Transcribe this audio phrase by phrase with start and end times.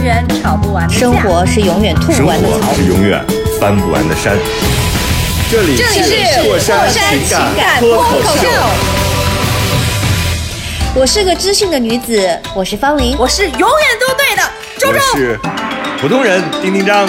[0.00, 2.74] 是永远吵不完的架生活是永远吐不完的槽活。
[2.74, 3.22] 是永远
[3.60, 4.34] 翻不完的山。
[5.50, 8.48] 这里这里是过山情情感脱口秀，
[10.94, 13.14] 我是个知性的女子，我是方玲。
[13.18, 13.68] 我是永远
[14.00, 14.42] 都对的，
[14.78, 15.00] 周我周。
[15.18, 15.38] 是
[16.00, 17.06] 普通人丁丁张。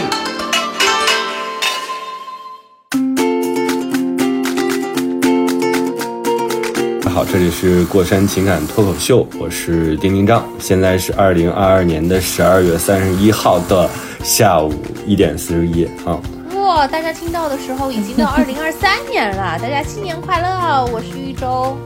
[7.13, 10.47] 好，这里是过山情感脱口秀，我是丁丁张。
[10.59, 13.89] 现在是二零二二年的十二月三十一号的
[14.23, 14.73] 下午
[15.05, 16.17] 一点四十一啊。
[16.55, 20.85] 哇，大家听到的时候已经到二零二三年了，大家新年快乐！
[20.85, 21.77] 我是玉州。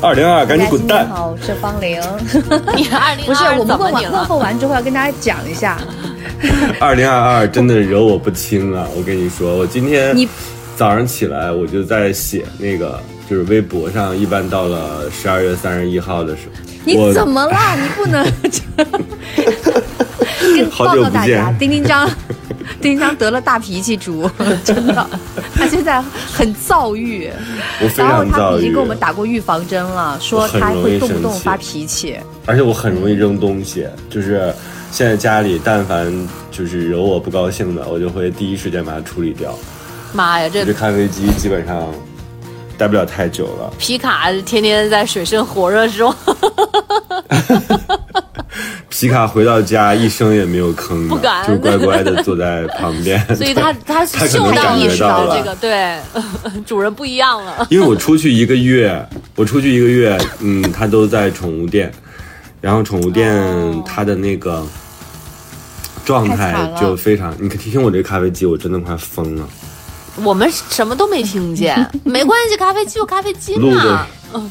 [0.00, 1.08] 二零二，赶紧滚蛋！
[1.08, 2.00] 好，我是方玲。
[2.76, 4.24] 你二零不是，我们问完问？
[4.24, 5.78] 候完之后要跟大家讲一下，
[6.78, 8.86] 二零二二真的惹我不轻啊！
[8.96, 10.28] 我跟你说，我今天你
[10.76, 16.52] 早上起来我就在写那个，就是微博上，一般到了十二月三十一号的时候，
[16.84, 17.56] 你怎么了？
[17.80, 18.24] 你不能
[20.56, 22.06] 跟好报告大家，丁丁张，
[22.80, 24.28] 丁丁张得了大脾气猪，
[24.64, 25.06] 真的，
[25.54, 27.30] 他现在很躁郁，
[27.80, 32.16] 我非然后他常躁郁已经给我，们打过预防针了，说他会动不动发脾气。
[32.44, 34.52] 而且我很容易扔东西，就是
[34.90, 36.12] 现在家里但凡
[36.50, 39.56] 就是惹我不高兴的，我就会第一时间把它处理掉。
[40.12, 41.86] 妈呀，这这咖啡机基本上
[42.78, 43.72] 待不了太久了。
[43.78, 46.14] 皮卡天天在水深火热之中，
[48.88, 53.18] 皮卡回到家一声也没有吭，不敢就乖乖的坐在旁边。
[53.34, 55.98] 所以他他他可嗅到能感意识觉到了这个，对，
[56.66, 57.66] 主人不一样了。
[57.70, 61.90] 因为我出去一个月，我出去一个月，嗯，他都在宠物店，
[62.60, 64.64] 然后宠物店哦它的那个
[66.04, 69.48] 状态就非常，你听听我这咖啡机，我真的快疯了。
[70.24, 74.50] 我们什么都没听见， 没关系，咖啡机有咖啡机嘛嗯。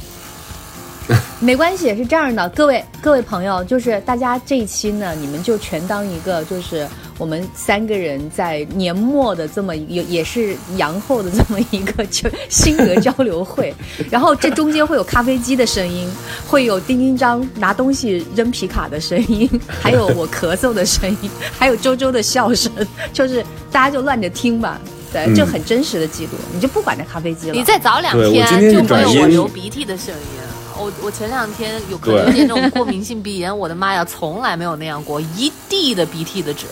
[1.40, 13.76] 没关系，是这样的，各位各位朋友，就是大家这一期呢，你们就全当一个，就是我们三个人在年末的这么也也是阳后的这么一个就心得交流会，
[14.10, 16.08] 然后这中间会有咖啡机的声音，
[16.48, 19.50] 会有丁丁张拿东西扔皮卡的声音，
[19.82, 22.72] 还有我咳嗽的声音，还有周周的笑声，
[23.12, 24.80] 就是大家就乱着听吧。
[25.12, 27.54] 对，嗯就很真实的记录，你就不管那咖啡机了。
[27.54, 30.42] 你再早两天天就没有我流鼻涕的声音。
[30.78, 36.66] 我我前两天有可能对有点这种过敏性鼻炎，我的妈呀，从来没有那样过，一地的鼻涕的纸。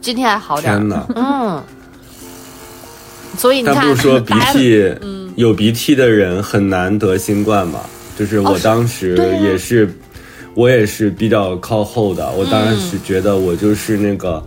[0.00, 1.06] 今天还好点儿天，哪！
[1.14, 1.62] 嗯。
[3.38, 4.94] 所以你看，但不是说鼻涕，
[5.36, 7.80] 有鼻涕的人很难得新冠嘛？
[8.18, 9.90] 就是我当时也是，
[10.52, 12.30] 我也是比较靠后的。
[12.32, 14.44] 我当嗯时觉得我就是那个，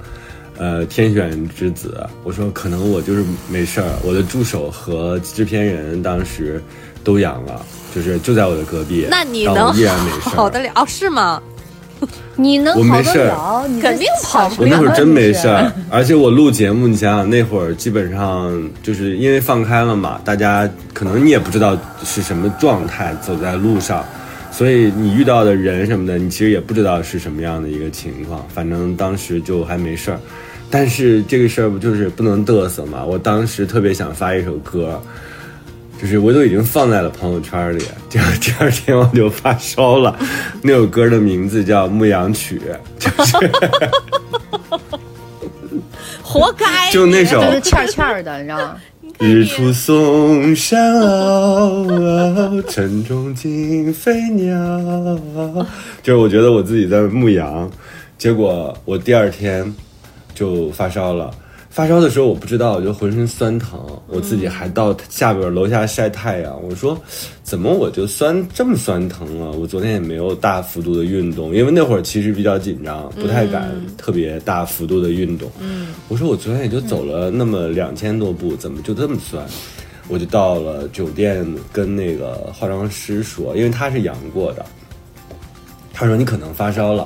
[0.57, 2.05] 呃，天选之子。
[2.23, 3.87] 我说可能我就是没事儿。
[4.03, 6.61] 我的助手和制片人当时
[7.03, 7.61] 都阳了，
[7.93, 10.31] 就是就在我的隔壁，那你能但我依然没事儿。
[10.31, 11.41] 好得了哦是吗？
[12.35, 15.47] 你能好得我没事儿了，你肯定跑不了我那会儿真没事。
[15.47, 18.51] 儿，而且我录节目，你想想那会儿基本上
[18.83, 24.03] 就是因为放开了嘛，大家可能你也不知道是什么状态走在路上，
[24.55, 28.47] 所以你遇到的人什么的，你其实也不知道是什么样的一个情况。
[28.47, 30.19] 反正当时就还没事儿，
[30.69, 33.03] 但是这个事儿不就是不能嘚瑟嘛？
[33.03, 35.01] 我当时特别想发一首歌。
[35.97, 40.19] 就是我都已经放在了朋友圈里，结果第二天我就发烧了。
[40.61, 42.61] 那首歌的名字叫《牧羊曲》，
[42.99, 43.51] 就是
[46.35, 46.91] 活该！
[46.91, 48.75] 就那首就是欠儿欠儿的，你知道吗？
[49.19, 54.45] 日出嵩山坳坳，晨钟惊飞鸟。
[56.03, 57.71] 就是我觉得我自己在牧羊，
[58.17, 59.73] 结果我第二天
[60.33, 61.31] 就发烧了。
[61.75, 66.57] 发烧的时候我不知道，我就浑身酸疼，我自己还到下边楼下晒太阳。
[66.63, 66.97] 我说，
[67.43, 69.51] 怎么我就酸这么酸疼啊？
[69.51, 75.51] 我昨天也没有大幅度的运动，因为那会儿其实比较紧张，不太敢特别大幅度的运动。
[75.59, 79.45] 嗯，我说我昨天也就走了那么两千多步，怎么就这么酸？
[80.07, 84.65] 我就到了酒店跟那个化妆师说，因为他是阳过的，
[85.91, 87.05] 他说你可能发烧了，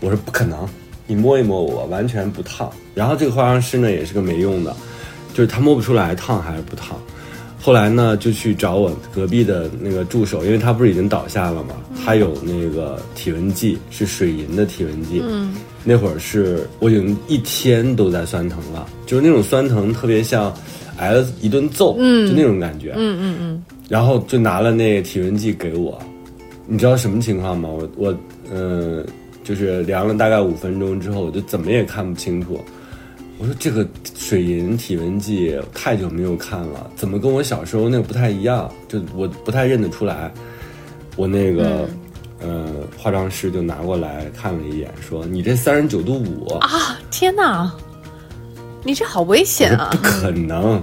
[0.00, 0.68] 我说不可能，
[1.08, 2.70] 你摸一摸我，完全不烫。
[2.94, 4.76] 然后这个化妆师呢也是个没用的，
[5.34, 6.96] 就是他摸不出来烫还是不烫。
[7.60, 15.20] 后后来呢，就去找我隔壁的那个助手，因为他不是已经倒下了嘛，他有那个体温计，是水银的体温计。
[15.22, 20.50] 嗯，那会儿是我已经一天都在酸疼了，就是那种酸疼特别像
[20.96, 22.94] 挨了一顿揍，嗯，就那种感觉。
[22.96, 23.62] 嗯嗯嗯。
[23.86, 25.98] 然后就拿了那个体温计给我，
[26.66, 27.68] 你知道什么情况吗？
[27.68, 28.16] 我我
[28.50, 29.04] 嗯，
[29.48, 32.62] 就是量了大概五分钟之后，我就怎么也看不清楚。
[33.38, 38.70] 我说这个水银体温计太久没有看了，怎么跟我小时候那个不太一样？
[38.88, 40.30] 就我不太认得出来。
[41.16, 41.88] 我那个，
[42.40, 42.66] 呃，
[42.98, 46.98] 化妆师就拿过来看了一眼，说：“你这三十九度五啊！
[47.10, 47.72] 天哪，
[48.84, 50.82] 你这好危险啊！”不可能。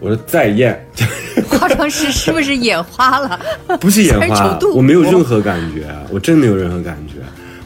[0.00, 0.84] 我说再验。
[1.48, 3.40] 化妆师是不是眼花了？
[3.80, 7.21] 不是眼花，我没有任何感觉，我真没有任何感觉。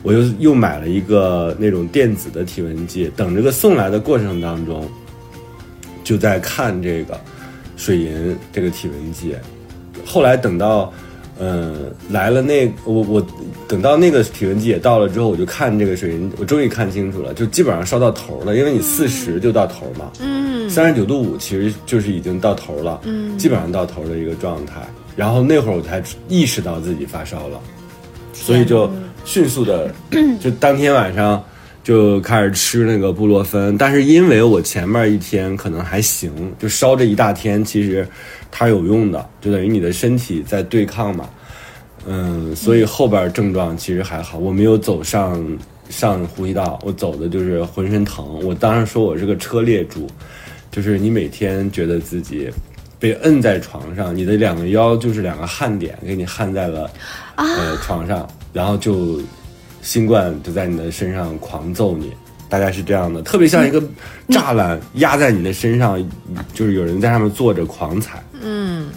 [0.06, 4.88] 我又又买了一个那种电子的体温计，等这个送来的过程当中，
[6.04, 7.20] 就在看这个
[7.76, 9.34] 水银这个体温计。
[10.04, 10.92] 后来等到，
[11.40, 13.26] 嗯，来了那我我
[13.66, 24.86] 等到那个体温计也到了之后，我就看这个水银，我终于看清楚了，就基本上烧到头了，因为你四十就到头嘛，嗯，三十九度五其实就是已经到头了，嗯，基本上到头的一个状态。
[25.16, 27.60] 然后那会儿我才意识到自己发烧了，
[28.32, 28.88] 所以就。
[29.26, 29.92] 迅速的，
[30.40, 31.44] 就当天晚上
[31.82, 38.06] 就开始吃那个布洛芬，但是因为我前面一天可能还行，就烧这一大天，其实
[38.52, 41.28] 它有用的，就等于你的身体在对抗嘛，
[42.06, 45.44] 嗯，所以后边症状其实还好，我没有走上
[45.90, 50.08] 上呼吸道，我走的就是浑身疼，我当时说我是个车裂主，
[50.70, 52.48] 就是你每天觉得自己
[53.00, 56.88] 被摁在床上，你的两个腰就是两个焊点，给你焊在了
[57.34, 58.26] 呃床上。
[58.56, 59.20] 然后就，
[59.82, 62.10] 新冠就在你的身上狂揍你，
[62.48, 63.82] 大概是这样的，特别像一个
[64.30, 66.02] 栅栏压在你的身上，
[66.54, 68.24] 就是有人在上面坐着狂踩。
[68.40, 68.88] 嗯，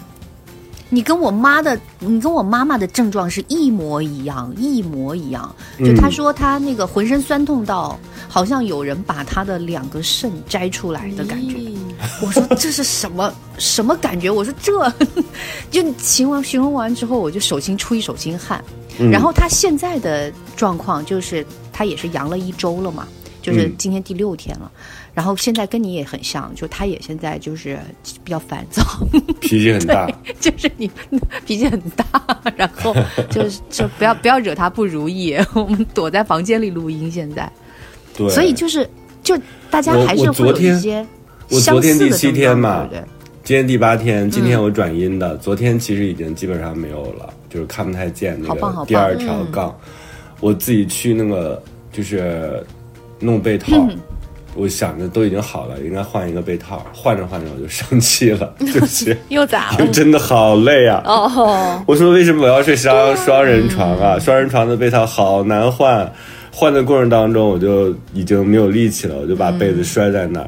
[0.90, 5.54] 你跟我妈的，你跟我妈妈的症状是一模一样，一模一样。
[5.80, 11.58] 就她说她那个浑身酸痛到，好像有人把她的两个肾摘出来的感觉。
[12.22, 14.32] 我说这是什么什么感觉？
[14.32, 14.90] 我说这
[15.70, 18.64] 就形容形容完之后，我就手心出一手心汗。
[19.12, 23.08] 然后他现在的状况就是，他也是阳了一周了嘛，
[23.42, 24.70] 就是今天第六天了。
[25.12, 27.78] 然后现在跟你也很像，就他也现在就是
[28.24, 28.84] 比较烦躁，
[29.42, 30.10] 脾气很大，
[30.40, 30.90] 就是你
[31.46, 32.06] 脾气很大，
[32.56, 32.96] 然后
[33.30, 35.36] 就是就不要不要惹他不如意。
[35.54, 37.52] 我们躲在房间里录音，现在，
[38.16, 38.90] 对，所以就是
[39.24, 39.38] 就
[39.70, 41.06] 大家还是会有一些
[41.50, 43.08] 我昨天第七天嘛，对对？
[43.50, 47.34] 今天第八天，今天我转阴的，昨天其实已经基本上没有了。
[47.50, 49.76] 就是看不太见那个第二条杠，
[50.40, 51.60] 我自己去那个
[51.92, 52.64] 就是
[53.20, 53.88] 弄被套，
[54.54, 59.88] 我想着都已经好了，应该换一个被套，换着换着我就生气了， 就是又咋了？
[59.90, 61.02] 真的好累啊！
[61.06, 64.20] 哦，我说为什么我要睡双双人床啊？
[64.20, 66.08] 双人床的被套好难换，
[66.52, 70.48] 换的过程当中我就已经没有力气了，我就把被子摔在那儿，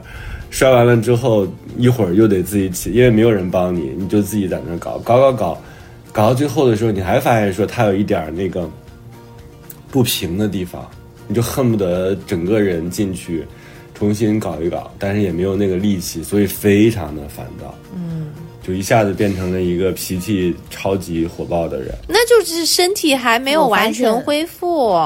[0.51, 1.47] 摔完了之后
[1.79, 5.61] 一会儿又得自己起，因为没有人帮你，你就自己在那搞搞搞搞。
[6.13, 8.69] 搞到最后的时候，你还发现说它有一点那个
[9.89, 10.85] 不平的地方，
[11.25, 13.45] 你就恨不得整个人进去
[13.93, 17.73] 重新搞一搞，但是也没有那个力气，所以非常的烦躁。
[17.95, 18.27] 嗯，
[18.61, 21.95] 就一下子变成了一个脾气超级火爆的人。
[22.09, 25.01] 那就是身体还没有完全恢复，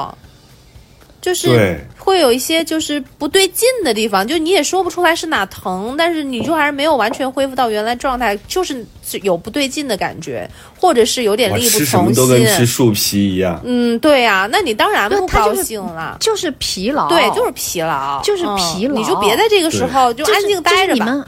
[1.20, 8.86] 就是会有一些就是不对劲的地方，就你也说不出来是哪疼，但是你就还是没有完全恢复到原来状态，就是。
[9.22, 11.78] 有不对劲的感觉，或者是有点力不从心。
[11.78, 13.62] 吃什么都跟吃树皮一样。
[13.64, 16.16] 嗯，对呀，那你当然不高兴了。
[16.18, 18.94] 就是疲劳，对，就是疲劳，就是疲劳。
[18.96, 21.24] 你就别在这个时候就安静待着吧。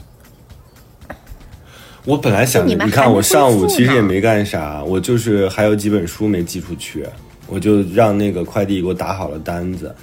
[2.03, 7.05] 我本来想，你看我上午其实也没干啥，我就是还有几本书没寄出去，
[7.47, 9.95] 我就让那个快递给我打好了单子，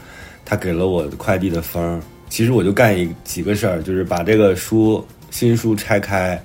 [0.46, 2.00] 他给了我快递的封。
[2.30, 6.42] 其实我就干一几个事儿，就是把这个书新书拆开。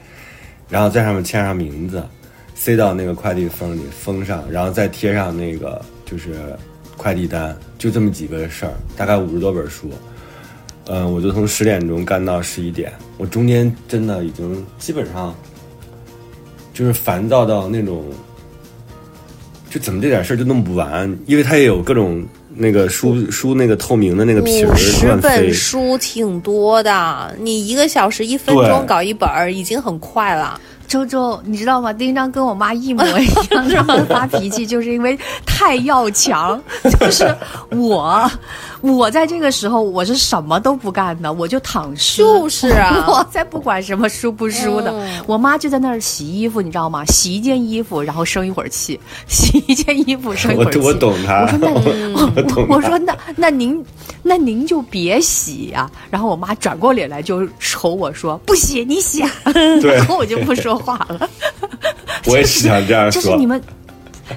[0.70, 2.01] 然后在上面签上名字，
[2.55, 6.34] 塞到那个快递封里封上，然后再贴上那个就是
[6.96, 9.89] 快递单，就这么几个事儿，大概五十多本书，
[10.86, 15.36] 嗯，我就从十点钟干到十一点，我中间真的已经基本上
[16.74, 18.05] 就是烦躁到那种，
[19.70, 30.60] 就怎么这点事儿就弄不完，因为他也有各种那个书书那个透明的那个皮儿，十本书挺多的，你一个小时一分钟搞一本儿已经很快了。
[30.88, 31.93] 周周，你知道吗？
[31.93, 36.62] 丁章跟我妈一模一样， 发脾气就是因为太要强。
[37.00, 37.34] 就是
[37.72, 38.29] 我，
[38.81, 42.21] 我在这个时候我是什么都不干的，我就躺尸。
[42.21, 44.93] 就是啊， 我才不管什么输不输的。
[45.27, 47.05] 我妈就在那儿洗衣服，你知道吗？
[47.05, 48.97] 洗一件衣服，然后生一会儿气；
[49.27, 50.79] 洗一件衣服，生一会儿气。
[50.81, 51.47] 我懂他。
[51.61, 51.93] 我说
[52.35, 53.83] 那，我我说那那您
[54.23, 55.89] 那您就别洗呀。
[56.09, 59.23] 然后我妈转过脸来就瞅我说：“不洗，你洗。”
[59.81, 61.29] 对， 然后我就不说话了。
[62.25, 63.21] 我也是想这样说。
[63.21, 63.61] 就是你们。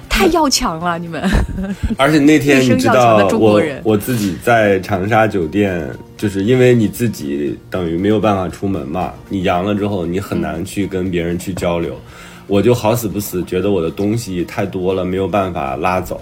[0.09, 1.21] 太要强了，你们！
[1.97, 11.99] 而且那天你知道，我我自己在长沙酒店，就是因为你自己等于没有办法出门嘛，你阳了之后，你很难去跟别人去交流。
[12.47, 16.21] 我就好死不死觉得我的东西太多了，没有办法拉走，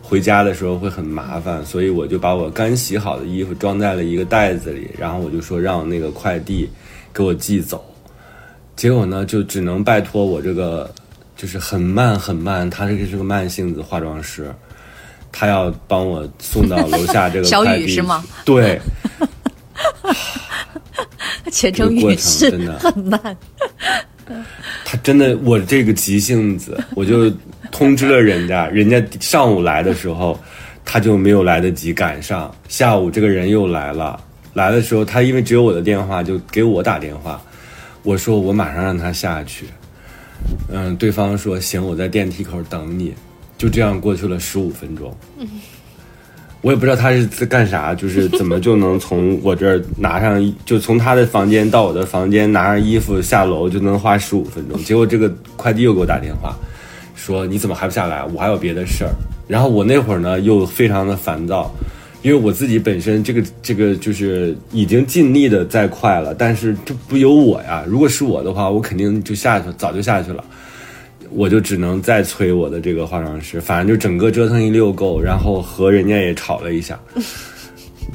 [0.00, 6.68] 回家的时候会很麻烦，所以我就把我刚洗好的衣服装在了一个袋子里，然后我就说让那个快递
[7.12, 7.84] 给我寄走。
[8.76, 10.90] 结果呢，就只能拜托我这个。
[11.38, 14.52] 就是很慢很慢，他这个是个慢性子化妆师，
[15.30, 18.24] 他要帮我送到楼下这个 小雨是吗？
[18.44, 18.80] 对，
[21.52, 23.36] 全程语是真的很慢。
[24.84, 27.32] 他真的，我这个急性子，我就
[27.70, 30.36] 通知了人家，人家上午来的时候，
[30.84, 32.52] 他就没有来得及赶上。
[32.68, 34.20] 下午这个人又来了，
[34.54, 37.40] 来的时候他因为只有我的电话，就给我打电话，
[38.02, 39.66] 我说我马上让他下去。
[40.70, 43.14] 嗯，对方说行，我在电梯口等你。
[43.56, 45.12] 就这样过去了十五分钟。
[46.60, 54.76] 我也不知道他是在干啥，就是怎么就能从我这儿拿上，就从他的房间到我的房间拿上衣服下楼就能花十五分钟。
[54.82, 56.56] 结果这个快递又给我打电话，
[57.14, 58.24] 说你怎么还不下来？
[58.24, 59.10] 我还有别的事儿。
[59.46, 61.72] 然后我那会儿呢又非常的烦躁。
[62.28, 67.82] 因为我自己本身这个这个就是已经尽力的在快了，但是这不由我呀。
[67.88, 70.44] 如果是我的话，我肯定就下去，早就下去了。
[71.30, 77.00] 我就只能再催我的这个化妆师，反正就整个折腾一溜够，然后和人家也吵了一下。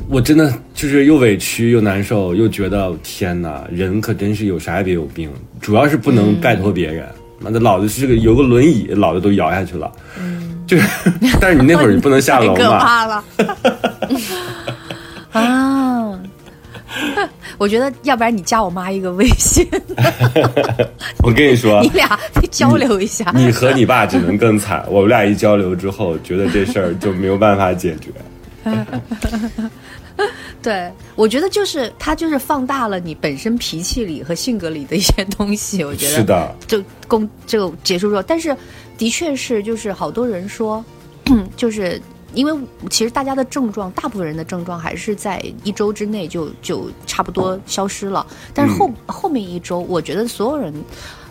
[0.07, 5.27] 我真的就是又委屈又难受，又觉得天哪，人可真是有啥也别有病，
[5.59, 7.07] 主要是不能拜托别人。
[7.39, 9.91] 妈的，老子是个有个轮椅，老子都摇下去了。
[10.65, 10.87] 就是，
[11.39, 12.57] 但是你那会儿你不能下楼嘛？
[12.57, 13.23] 可怕了！
[15.33, 16.19] 啊，
[17.57, 19.67] 我觉得要不然你加我妈一个微信。
[21.23, 22.19] 我跟你说，你俩
[22.51, 23.31] 交流一下。
[23.35, 24.85] 你和你爸只能更惨。
[24.89, 28.11] 我们俩一交流之后，觉得这事儿就没有办法解决。
[30.61, 35.83] 对，我觉得就是他就是放大了你本身脾气里和性格里的一些东西。
[35.83, 38.55] 我觉得是的，就公就结束之后，但是。
[38.97, 40.83] 的确是，就是好多人说，
[41.57, 42.01] 就是
[42.33, 50.73] 因为其实大家的症状，大部分人的症状还是在一周之内就就差不多消失了，但是后后面一周，我觉得所有人。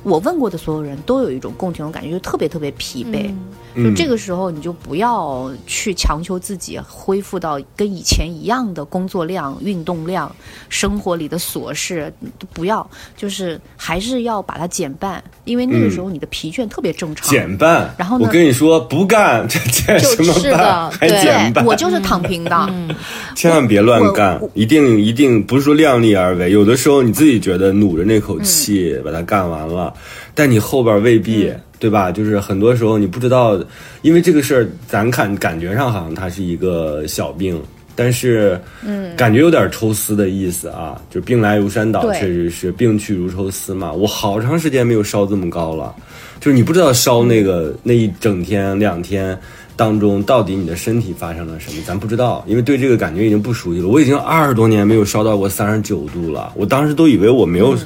[0.02, 3.30] 我问过的所有人都有一种共情的感觉，就特别特别疲惫。
[3.74, 10.30] 就这个时候，你就不要去强求自己恢复到跟以前一样的工作量、运动量、
[10.68, 17.26] 生活里的琐事，都不要，就是还是要把它减半，因为那个时候你的疲倦特别正常。
[17.30, 17.94] 减半。
[17.96, 18.26] 然后呢？
[18.26, 20.90] 我跟你说，不干 这减什么半？
[20.90, 21.64] 还减半？
[21.64, 22.68] 我就是躺平的。
[23.34, 26.50] 千万别乱干，一定一定不是说量力而为。
[26.50, 29.91] 有的时候你自己觉得努着那口气把它干完了。
[30.34, 32.10] 但你后边未必，对吧？
[32.12, 33.58] 就是很多时候你不知道，
[34.02, 37.60] 因为这个事儿，咱看感觉上好像它是一个小病，
[37.94, 41.00] 但是，嗯，感觉有点抽丝的意思啊。
[41.10, 43.92] 就病来如山倒，确实是病去如抽丝嘛。
[43.92, 45.94] 我好长时间没有烧这么高了，
[46.40, 49.38] 就是你不知道烧那个那一整天两天
[49.76, 53.88] 当中到底你的身体发生了什么，咱不知道，因为对这个感觉已经不熟悉了。
[53.88, 57.76] 我已经二十多年没有烧到过三十九度了，我当时都以为我没有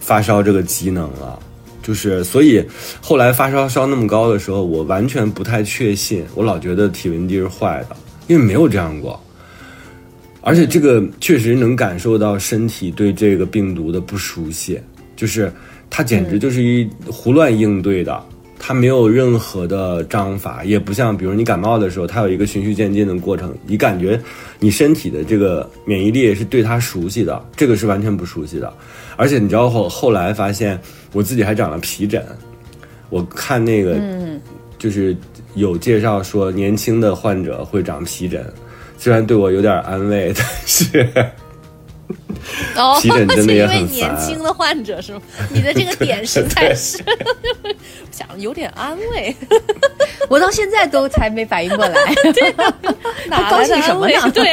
[0.00, 1.38] 发烧这个机能了。
[1.84, 2.64] 就是，所以
[3.00, 9.20] 后来发烧烧那么高的时候，我完全不太确信，我老觉得体温计是坏的，因为没有这样过。
[10.40, 14.80] 而且这个确实能感受到身体对这个病毒的不熟悉，
[15.14, 15.52] 就是
[15.88, 18.22] 它简直就是一胡乱应对的，
[18.58, 24.18] 它没有任何的章法，也不像比如你感冒的时候，它有一个循序渐进的过程，你感觉
[24.58, 28.72] 你身体的这个免疫力是对它熟悉的，这个是完全不熟悉的。
[29.16, 30.80] 而且你知道后后来发现。
[31.16, 32.20] 我自己还长了皮疹，
[33.08, 33.96] 我看那个，
[34.78, 35.16] 就是
[35.54, 38.44] 有介绍说年轻的患者会长皮疹，
[38.98, 41.08] 虽然对我有点安慰，但是，
[42.74, 43.92] 哦，皮疹真的也很烦。
[43.92, 45.20] 年轻的患者是吗？
[45.52, 46.98] 你的这个点实在是，
[48.10, 49.32] 想有点安慰，
[50.28, 52.14] 我到现在都才没反应过来，
[53.30, 54.30] 他高兴什么呢？
[54.34, 54.44] 对，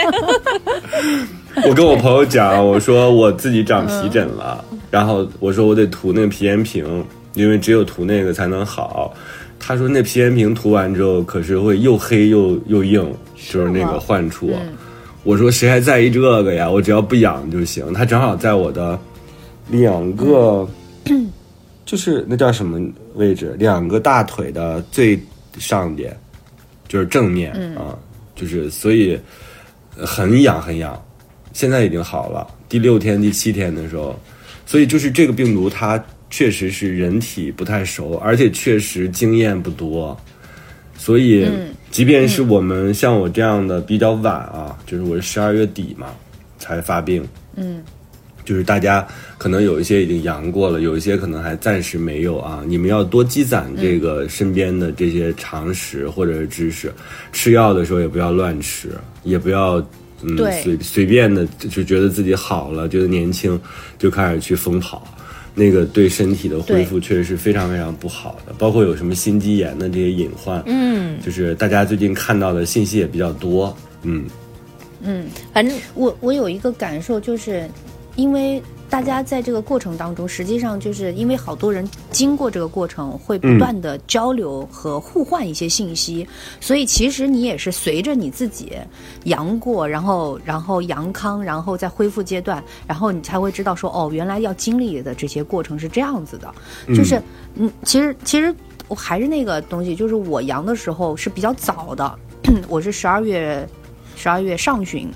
[1.67, 4.63] 我跟我朋友讲，我说我自己长皮疹了。
[4.89, 9.13] 然后我说我得涂那个皮炎平，因为只有涂那个才能好。
[9.59, 14.51] 他说那皮炎平涂完之后，可是会又黑又又硬，就是那个患处。
[15.23, 16.69] 我说谁还在意这个呀？
[16.69, 17.93] 我只要不痒就行。
[17.93, 18.97] 他正好在我的
[19.69, 20.67] 两个，
[21.85, 22.79] 就是那叫什么
[23.15, 23.55] 位置？
[23.59, 25.19] 两个大腿的最
[25.59, 26.17] 上边，
[26.87, 27.95] 就是正面啊，
[28.35, 29.19] 就是所以
[29.95, 30.99] 很痒很痒。
[31.53, 34.19] 现在已经好了，第六天、第七天的时候，
[34.65, 40.17] 所以就是这个病毒它确实是人体不太熟，而且确实经验不多，
[40.97, 41.47] 所以。
[41.91, 46.07] 即便是我们像我这样的比较晚啊，就是我是十二月底嘛
[46.57, 47.21] 才发病，
[47.57, 47.83] 嗯，
[48.45, 49.05] 就是大家
[49.37, 52.63] 可能有一些已经阳过了，有一些可能还暂时没有啊。
[52.65, 56.89] 你们要多积攒这个身边的这些常识或者是知识，
[57.33, 58.91] 吃药的时候也不要乱吃，
[59.25, 59.85] 也不要
[60.23, 63.59] 嗯随随便的就觉得自己好了，觉得年轻
[63.97, 65.05] 就开始去疯跑。
[65.53, 74.25] 那个对身体的恢复确实是非常非常不好的，包括有什么心肌炎的这些隐患，嗯，就是大家最近看到的信息也比较多，嗯，
[75.01, 77.69] 嗯，反正我我有一个感受，就是
[78.15, 78.61] 因为。
[78.91, 86.27] 大家在这个过程当中，实际上就是因为好多人经过这个过程，会不断的交流和互换一些信息，
[86.59, 88.73] 所以其实你也是随着你自己
[89.23, 96.53] 阳过，然后然后阳康，然后在恢复阶段，然后你才会知道说哦，原来要经历的这些过程是这样子的，
[96.93, 97.19] 就是
[97.55, 98.53] 嗯，其实其实
[98.89, 102.19] 我还是那个东西，就是我阳的时候是比较早的，
[102.67, 103.65] 我是十二月
[104.17, 105.09] 十二月上旬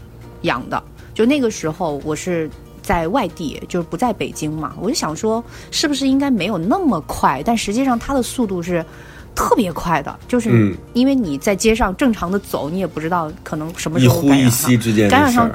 [0.44, 0.82] 阳的，
[1.14, 2.50] 就那个时候我是。
[2.86, 7.42] 在外地，就是不在北京嘛，我就想说，是不是应该没有那么快？
[7.44, 8.86] 但实际上，它的速度是
[9.34, 14.70] 特别快的，就是因为你在街上正常的走，你也不知道可能什么时候感染上。
[15.10, 15.50] 感染上，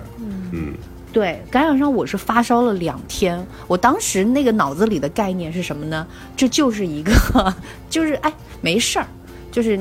[0.52, 0.74] 嗯，
[1.12, 6.04] 对，感染上我是发烧了两天，我当时那个脑子里的概念是什么呢？
[6.36, 7.54] 这就是一个，
[7.88, 9.06] 就是哎，没事儿，
[9.52, 9.78] 就是。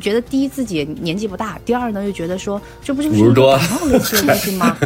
[0.00, 4.76] 觉得第一自己年纪不大，第二呢又觉得说这不就是五十多感冒类似的东西吗？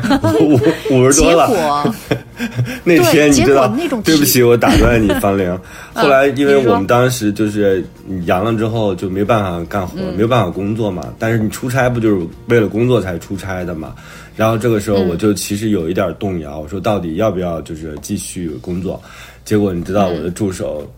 [0.40, 0.54] 五
[0.90, 1.94] 五十多了。
[2.82, 5.56] 那天你知道，那种对不起，我打断你，方玲。
[5.94, 7.84] 后来因为我们当时就是
[8.26, 11.14] 阳了之后就没办法干活，没有办法工作嘛。
[11.18, 13.94] 但是你出差不就是为了工作才出差的嘛？
[14.36, 19.00] 然后这个时候我就其实有一点动摇，我说到底要不要就是继续工作？
[19.44, 20.90] 结果你知道我的助手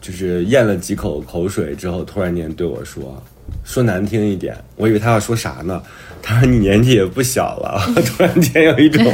[0.00, 3.22] 就是咽了几口口水之后，突然间对我说。
[3.64, 5.82] 说难听一点，我以为他要说啥呢？
[6.24, 9.04] 他说你年纪也不小了， 突然间有一种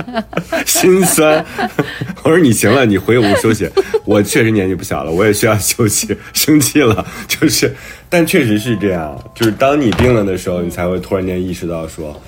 [0.64, 1.44] 心酸。
[2.22, 3.68] 我说你行了，你回屋休息。
[4.06, 6.16] 我确实年纪不小了，我也需要休息。
[6.32, 7.74] 生气了，就是，
[8.08, 12.18] 但确实是这样，就是当你病了的时候，你才会突然间意识到说，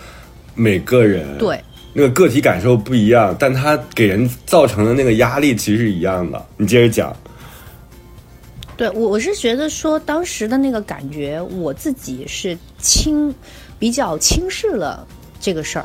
[0.55, 1.59] 每个人对
[1.95, 6.45] 那个个体感受不一样，但他给人造成的那个压力其实是一样的。
[6.59, 7.17] 你接着讲。
[8.81, 13.31] 对，我我是觉得说当时的那个感觉，我自己是轻，
[13.79, 15.07] 比较轻视了
[15.39, 15.85] 这个事儿。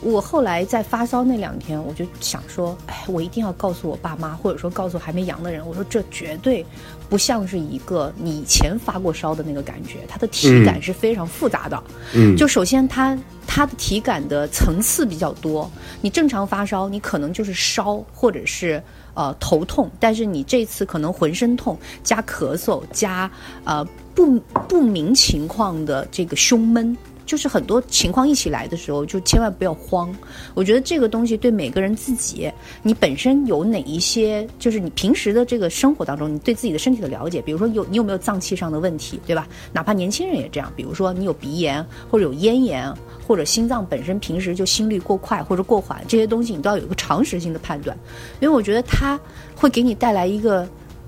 [0.00, 6.66] 我后来在发烧那两天，我就想说，哎，我一定要告诉我爸妈，或者说告诉还没阳的人，我说这绝对
[7.08, 11.80] 不像是一个你以前发过烧的那个感觉，它的体感是非常复杂的。
[12.12, 18.82] 嗯，就首先它它的体感的层次比较多，你正常发烧，你可能就是烧，或者是。
[19.16, 23.28] 呃，头痛，但是你这次可能浑身痛，加咳嗽，加
[23.64, 26.96] 呃不不明情况的这个胸闷。
[27.26, 30.14] 就是很多情况一起来的时候，就千万不要慌。
[30.54, 32.50] 我觉得这个东西对每个人自己，
[32.82, 39.46] 你本身有哪一些，就是你平时的这个生活当中，你对自己的身体的了解，比如说有你有没有脏器上的问题，对吧？
[39.72, 42.90] 哪怕年轻人也这样，比如说你有鼻炎或者有咽炎，
[43.26, 47.96] 或者心脏本身平时就心率过快或者过缓，这些东西你都要有一个常识性的判断，
[48.40, 49.18] 因为我觉得它
[49.56, 50.66] 会给你带来一个。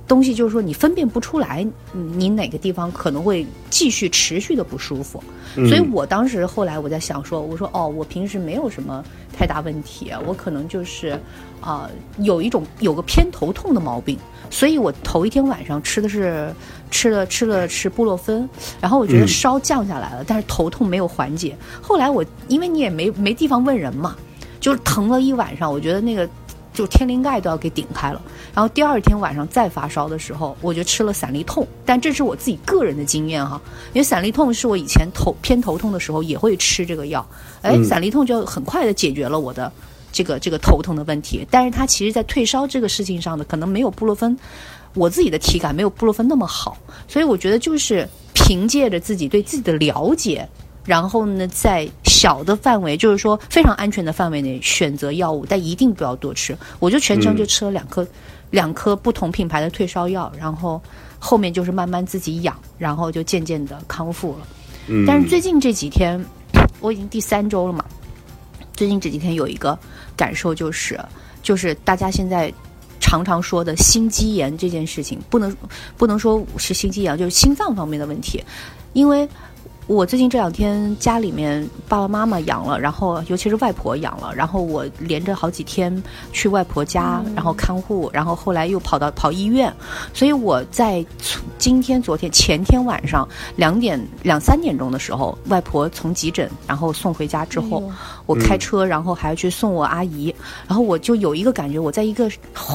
[0.09, 5.23] 东西就是说，你分辨不出来，你哪个地方可能会继续持续的不舒服。
[5.55, 9.05] 所以我当时后来我在想说，我说哦，我平时没有什么
[9.37, 11.21] 太大问题，我可能就是
[11.61, 11.89] 啊
[12.21, 14.19] 有一种有个偏头痛的毛病。
[14.51, 16.51] 所以我头一天晚上吃的是
[16.91, 18.49] 吃了吃了吃布洛芬，
[18.81, 21.55] 然后我觉得烧降下来了，但是头痛没有缓解。
[21.83, 24.17] 后来我因为你也没没地方问人嘛，
[24.59, 26.27] 就是疼了一晚上，我觉得那个。
[26.79, 28.23] 就天灵盖都要给顶开了，
[28.55, 33.61] 然后第二天晚上再发烧的时候，我就吃了散利痛，但这是我自己个人的经验哈，
[33.93, 37.29] 因为散利痛是我以前头偏头痛的时候也会吃这个药，
[37.63, 39.73] 哎，散利痛就很快的解决了我的
[40.13, 44.39] 这个这个头痛的问题，但是它其实在退烧这个事情上呢，可能没有布洛芬，
[44.95, 50.49] 我自己的体感没有布洛芬那么好，所以我觉得就是凭借着自己对自己的了解。
[50.89, 56.57] 然后呢，在小的范围，就是说非常安全的范围内选择药物，但一定不要多吃。
[56.79, 58.09] 我就全程就吃了两颗，
[58.49, 60.81] 两颗不同品牌的退烧药，然后
[61.19, 64.47] 后面就是慢慢自己养，然后就渐渐的康复了。
[65.07, 66.19] 但是最近这几天，
[66.81, 67.85] 我已经第三周了嘛，
[68.73, 69.79] 最近这几天有一个
[70.17, 70.99] 感受，就是
[71.43, 72.51] 就是大家现在
[72.99, 75.55] 常常说的心肌炎这件事情，不能
[75.99, 78.43] 不能说是心肌炎，就是心脏方面的问题，
[78.95, 79.29] 因为。
[79.89, 89.73] 我最近这两天家里面爸爸妈妈阳了，然后尤其是外婆阳了，然后我连着好几天去外婆家，然后看护，然后后来又跑到跑医院，
[90.13, 91.05] 所以我在
[91.57, 97.83] 今天、昨天、前天晚上两点两三点钟的时候，外婆从急诊然后送回家之后，
[98.27, 100.33] 我开车然后还要去送我阿姨，
[100.67, 102.31] 然后我就有一个感觉，我在一个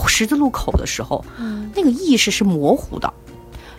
[0.08, 1.24] 十字路口的时候，
[1.76, 3.14] 那个意识是模糊的，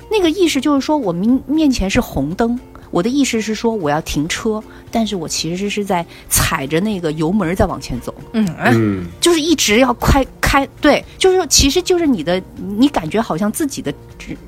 [0.08, 2.56] 那个意识就是说我面面前是红灯。
[2.94, 12.40] 我的意识是说我要停车，但是我其实是在踩着那个油门在往前走，嗯，就是一直要快开，对，就是说其实就是你的，
[12.78, 13.92] 你感觉好像自己的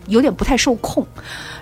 [0.06, 1.04] 有点不太受控，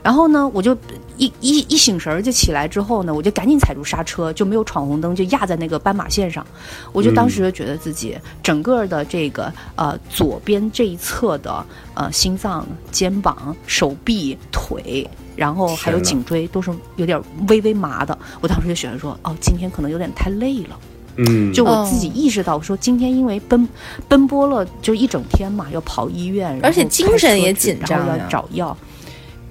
[0.02, 0.76] 然后呢，我就
[1.16, 6.46] 一一一醒神儿就起来之后呢，我就赶紧踩住刹车，就没有闯红灯，就压在那个斑马线上，
[6.92, 15.08] 我就当时就觉得自己整个的这个呃左边这一侧的呃心脏、肩膀、手臂、腿。
[15.36, 20.78] 然后还有颈椎都是有点微微麻的，我当时就选择说，哦，今天可能有点太累了，
[21.16, 23.68] 嗯，就我自己意识到，我说今天因为奔
[24.08, 28.76] 奔波了就一整天嘛，要跑医院，而且精神也紧张，要找药，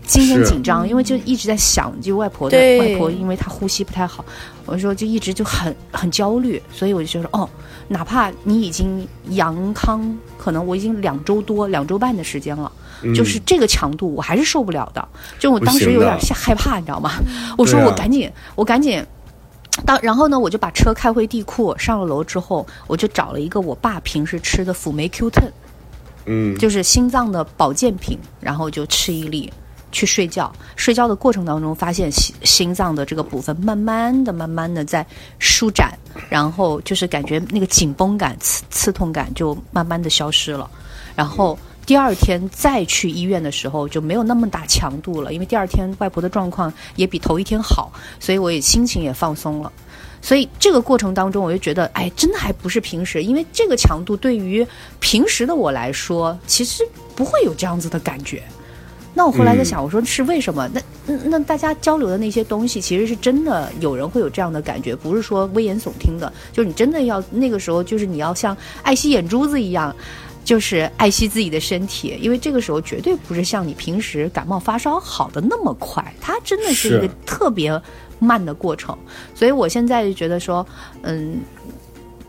[0.05, 4.23] 精神紧张，因为就一直在想，就外婆的外婆，因为她呼吸不太好，
[4.65, 7.49] 我说就一直就很很焦虑，所以我就觉得，哦，
[7.87, 12.71] 哪怕你已经阳康，可能我已经两周多、两周半的时间了。
[13.13, 15.07] 就是这个强度，我还是受不了的。
[15.39, 17.11] 就我当时有点吓害怕，你知道吗？
[17.57, 19.03] 我说我赶紧，我赶紧。
[19.87, 25.49] 当然后呢，我就把车开回地库，上了楼之后，我就找了一个我爸平时吃的辅酶 Q ten，
[26.25, 29.51] 嗯，就是心脏的保健品，然后就吃一粒，
[29.91, 30.53] 去睡觉。
[30.75, 35.03] 睡觉的过程当中，发现心心脏的这个部分慢慢的、慢慢的在
[35.39, 35.97] 舒展，
[36.29, 40.69] 然后就是感觉那个紧绷感、刺刺痛感就慢慢的消失了，
[41.15, 41.57] 然后。
[41.85, 49.71] 第二天再去医院的时候就没有那么大强度了，因为第二天外婆的状况也比头一天好，所以我也心情也放松了。
[50.21, 54.65] 所以这个过程当中，我就觉得，哎，真的还不是平时，因为这个强度对于
[55.01, 56.81] 平时的我来说，其实
[57.13, 58.41] 不会有这样子的感觉。
[59.13, 60.67] 那我后来在想，我说是为什么？
[61.05, 66.31] 那那大家交流的那些东西，其实是真的有人会有这样的感觉，不是说危言耸听的。
[66.53, 69.93] 就是你真的要那个时候，就是你要像爱惜眼珠子一样。
[70.43, 77.81] 就是爱惜自己的身体，因为这个时候绝对不是像你平时感冒发烧好的那么快，它真的是一个特别
[78.19, 78.97] 慢的过程。
[79.33, 80.65] 所以我现在就觉得说，
[81.03, 81.37] 嗯，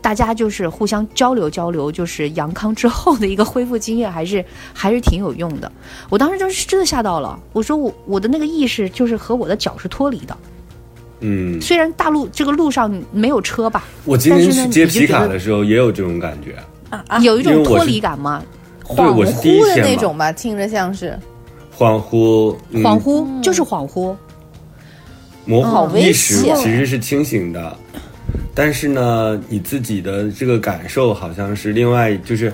[0.01, 5.71] 大家就是互相交流交流，就是阳康之后的一个恢复经验，还是还是挺有用的。
[6.09, 10.37] 我当时就是真的吓到了，我说我我的那个意识就是和我的脚是脱离的。
[11.21, 16.55] 嗯，虽然大路这个路上没有车吧，我今天去接皮卡的时候也有这种感觉。
[17.21, 18.43] 有一种脱离感吗？
[18.83, 21.17] 恍惚的那种吧，听着像是。
[21.77, 23.27] 恍惚，恍惚？
[23.41, 24.15] 就是恍惚，
[25.43, 27.75] 模糊意识其实是清醒的，
[28.53, 32.53] 但是呢，你自己的这个感受好像是另外，就是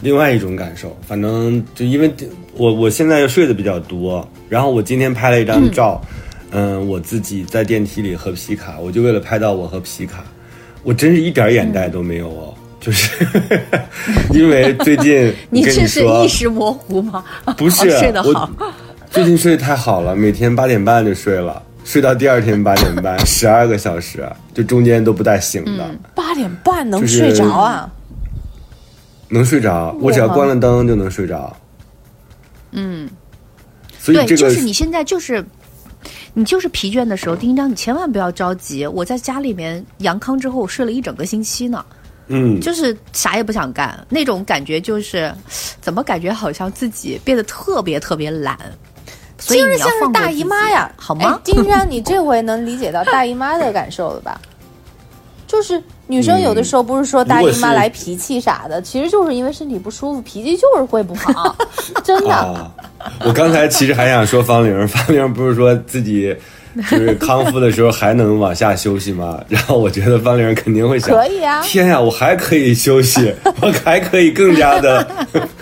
[0.00, 0.96] 另外一种感受。
[1.06, 2.10] 反正就因为
[2.56, 6.00] 我我现在睡得比较多，然后我今天拍了一张照，
[6.50, 10.24] 嗯，我自己在电梯里和皮卡，我就为了拍到我和皮卡，
[10.82, 12.47] 我真是一点眼袋都没有哦。
[12.80, 13.26] 就是
[14.32, 17.24] 因为最近 你这是意识模糊吗？
[17.56, 18.48] 不是，睡得好。
[19.10, 25.90] 最近睡得太好了，每天八点半就睡了，睡到第二天八点半，十二个小时，就中间都不带醒的。
[26.14, 27.90] 八点半能睡着啊？
[29.28, 31.54] 能睡着，我只要关了灯就能睡着。
[32.72, 33.08] 嗯，
[33.98, 35.44] 所以这个就是你现在就是
[36.34, 38.86] 你就是疲倦的时候，丁章，你千万不要着急。
[38.86, 41.84] 我在家里面阳康之后，我睡了一整个星期呢。
[42.28, 45.32] 嗯，就是啥也不想干，那种感觉就是，
[45.80, 48.56] 怎么感觉好像自己变得特别特别懒，
[49.38, 51.40] 所以你要放大姨妈呀，好吗？
[51.42, 54.40] 丁章，你这回能理解到大姨妈的感受了吧？
[55.48, 61.56] 就是女生有的时候不是说大姨妈来脾气啥的，其实就是因为身体不舒服，脾气就是会不好，
[62.04, 62.70] 真的。
[63.24, 66.36] 我刚才其实还想说方玲，方玲不是说自己。
[66.90, 69.42] 就是康复的时候还能往下休息吗？
[69.48, 71.60] 然后我觉得方玲肯定会想，可以啊！
[71.62, 75.06] 天呀，我还可以休息， 我还可以更加的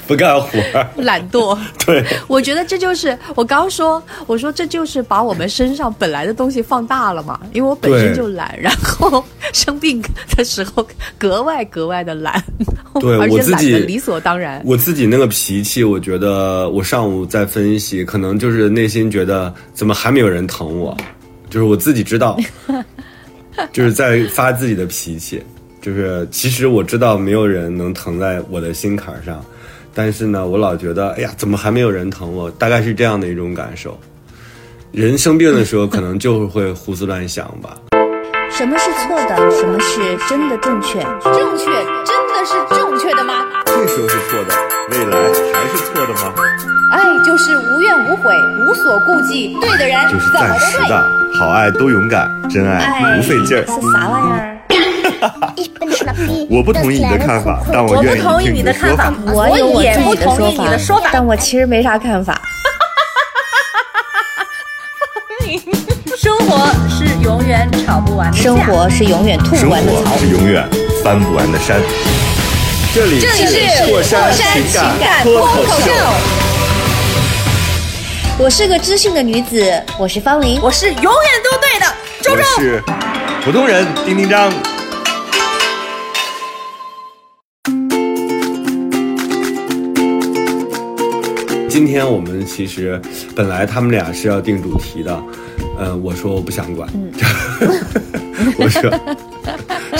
[0.06, 0.58] 不干活，
[0.96, 1.56] 懒惰。
[1.84, 7.40] 对，我觉得这就是我刚说，我说这就是把我们身上本来的东西放大了嘛。
[7.52, 10.02] 因为我本身就懒，然后生病
[10.36, 12.42] 的时候格外格外的懒，
[13.00, 14.60] 对，而且懒得理所当然。
[14.64, 20.96] 我自己那个脾气，我觉得我上午在分析，可能就是内心觉得怎么还没有人疼我。
[21.56, 22.36] 就是我自己知道，
[23.72, 25.42] 就是在发自己的脾气。
[25.80, 29.42] 就是其实我知道没有人能疼在我的心坎上，
[29.94, 32.50] 但是呢，我老觉得，哎呀，怎么还没有人疼我？
[32.50, 33.98] 大概是这样的一种感受。
[34.92, 37.78] 人生病的时候，可能就会胡思乱想吧。
[38.50, 39.50] 什么是错的？
[39.50, 41.00] 什么是真的正确？
[41.24, 41.64] 正确
[42.04, 43.46] 真的是正确的吗？
[43.78, 44.54] 这时候是错的，
[44.90, 45.18] 未来
[45.52, 46.32] 还是错的吗？
[46.90, 48.34] 爱就是无怨无悔，
[48.66, 51.06] 无所顾忌，对的人就是暂时的，
[51.38, 53.66] 好爱都勇敢，真爱不费劲儿。
[53.66, 54.56] 是啥玩意儿？
[56.48, 59.12] 我不同意你的看法，但我愿意听你的说法。
[59.26, 59.88] 我有我自
[60.56, 62.40] 己的说法，但我其实没啥看法。
[66.16, 70.66] 生活是永远吵不完的生活是永远吐不完的槽，是永远
[71.04, 71.78] 翻不完的山。
[72.96, 74.64] 这里是过山情
[74.98, 75.92] 感脱口秀。
[78.38, 81.12] 我是个知性的女子，我是方玲，我是永远
[81.44, 82.82] 都对的周周，我是
[83.44, 84.50] 普通人丁丁张。
[91.68, 92.98] 今天我们其实
[93.34, 95.22] 本来他们俩是要定主题的，
[95.80, 96.88] 嗯，我说我不想管，
[98.56, 98.90] 我说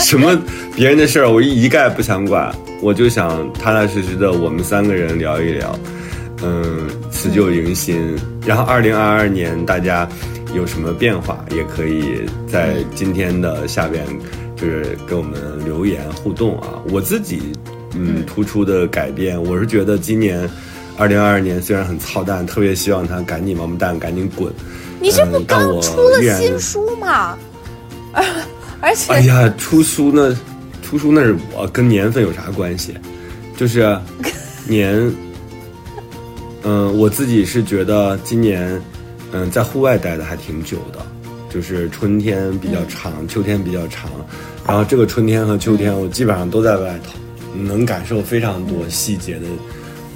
[0.07, 0.41] 什么
[0.73, 5.77] 别人的事儿我一概不想管，我就想踏踏实实的我们三个人聊一聊，
[6.43, 8.15] 嗯，辞旧迎新，
[8.45, 10.07] 然后二零二二年大家
[10.55, 14.05] 有什么变化，也可以在今天的下边
[14.55, 16.81] 就是跟我们留言互动啊。
[16.89, 17.41] 我自己
[17.93, 20.49] 嗯突出的改变，我是觉得今年。
[20.97, 24.51] 二零二二年虽然很操蛋，特别希望他赶紧王八蛋赶紧滚。
[25.01, 27.37] 你这不刚出了新书吗？
[28.81, 30.35] 而且，哎呀，出书那
[30.81, 32.95] 出书那是我，跟年份有啥关系？
[33.55, 33.97] 就是
[34.67, 35.11] 年，
[36.63, 38.81] 嗯，我自己是觉得今年，
[39.31, 41.05] 嗯，在户外待的还挺久的，
[41.49, 44.09] 就是春天比较长，秋天比较长，
[44.67, 47.13] 然后这个春天和秋天我基本上都在外头，
[47.55, 49.45] 能感受非常多细节的。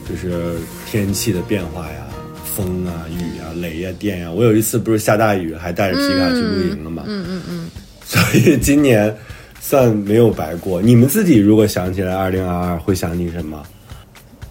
[0.10, 2.08] 就是天气的变化呀，
[2.44, 4.30] 风啊、雨啊、雷啊、电呀。
[4.30, 7.04] 我有一次不是下大雨，还带着皮卡去露营了嘛。
[7.08, 7.70] 嗯嗯嗯。
[8.12, 9.16] 所以今年
[9.62, 10.82] 算没有白过。
[10.82, 13.64] 你们自己如果想起来二零二二，会想起什么？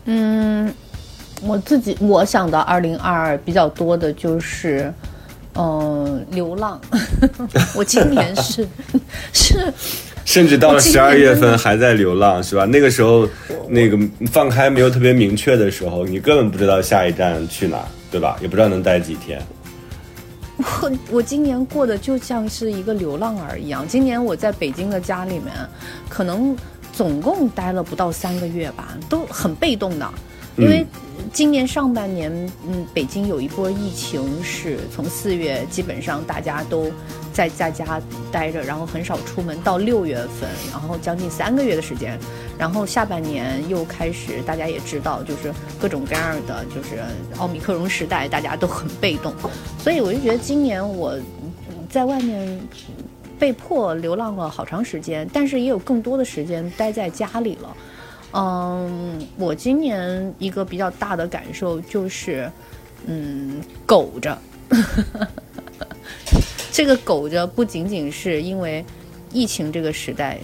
[0.07, 0.73] 嗯，
[1.42, 4.90] 我自己我想到二零二二比较多的就是，
[5.57, 6.81] 嗯，流浪。
[7.77, 8.66] 我今年是
[9.35, 9.70] 是。
[10.25, 12.64] 甚至到了十二月份还在流浪，是吧？
[12.64, 13.29] 那个时候，
[13.68, 13.99] 那个
[14.33, 18.38] 放开没有特别明确的时候，你根本不知道下一站去哪，对吧？
[18.40, 19.38] 也不知道能待几天。
[20.62, 23.87] 我 我今年过得就像是一个流浪儿一样。
[23.88, 25.53] 今年我在北京的家里面，
[26.09, 26.57] 可能
[26.92, 30.09] 总共待了不到三个月吧，都很被动的，
[30.57, 30.87] 因为。
[31.32, 32.30] 今年上半年，
[32.66, 36.90] 嗯，北京有一波疫情，是从四月基本上大家都
[37.32, 42.18] 在在家待着，然后很少出门，到六月份，然后将近三个月的时间，
[42.58, 46.98] 然后下半年又开始，大家也知道，就是各种各样的，就是
[47.38, 49.32] 奥密克戎时代，大家都很被动，
[49.78, 51.16] 所以我就觉得今年我
[51.88, 52.60] 在外面
[53.38, 57.74] 被迫流浪了好长时间，但是也有更多的时间待在家里了。
[58.32, 62.50] 嗯，我今年一个比较大的感受就是，
[63.06, 64.36] 嗯，苟着。
[66.70, 68.84] 这个苟着不仅仅是因为
[69.32, 70.38] 疫情这个时代，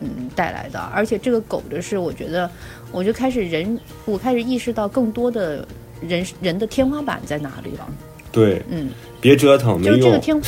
[0.00, 2.48] 嗯带来的，而且这个苟着是我觉得，
[2.92, 5.66] 我就开始人，我开始意识到更多的
[6.00, 7.88] 人人的天花板在哪里了。
[8.30, 8.90] 对，嗯。
[9.22, 10.00] 别折腾，没用。
[10.00, 10.42] 就这个天，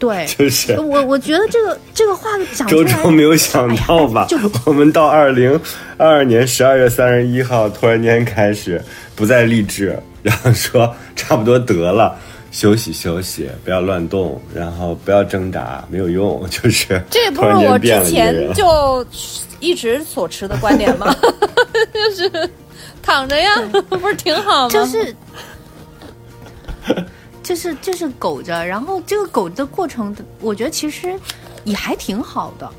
[0.00, 4.26] 对，就是我，我觉得这个这个话讲周周没有想到吧？
[4.28, 4.36] 就
[4.66, 5.58] 我们到二零
[5.96, 8.82] 二二年十二月三十一号，突然间开始
[9.14, 12.18] 不再励志，然后说差不多得了，
[12.50, 19.06] 休息休息，不要乱动，然后不要挣扎，没有用， 就是这不是我之前就
[19.60, 21.14] 一直所持的观点吗？
[21.94, 22.50] 就是
[23.02, 23.54] 躺着呀，
[23.88, 24.70] 不是挺好吗？
[24.70, 25.14] 就是。
[27.48, 31.18] 就是就是苟着，然后这个苟的过程，我觉得其实
[31.64, 32.70] 也还挺好的。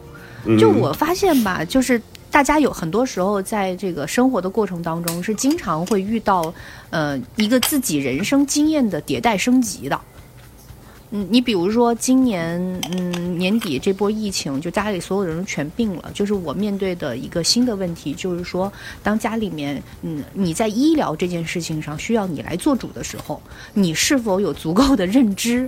[0.59, 6.53] 就我发现吧，就是大家有很多时候在这个生活的过程当中，是经常会遇到
[6.91, 9.99] 呃一个自己人生经验的迭代升级的。
[11.11, 12.59] 嗯，你比如说今年
[12.91, 16.11] 嗯年底这波疫情，就家里所有人全病了。
[16.13, 23.41] 就是我面对的一个新的问题，就是说，当家里面嗯你在医疗这件事情上需要你来做主的时候，
[23.73, 25.67] 你是否有足够的认知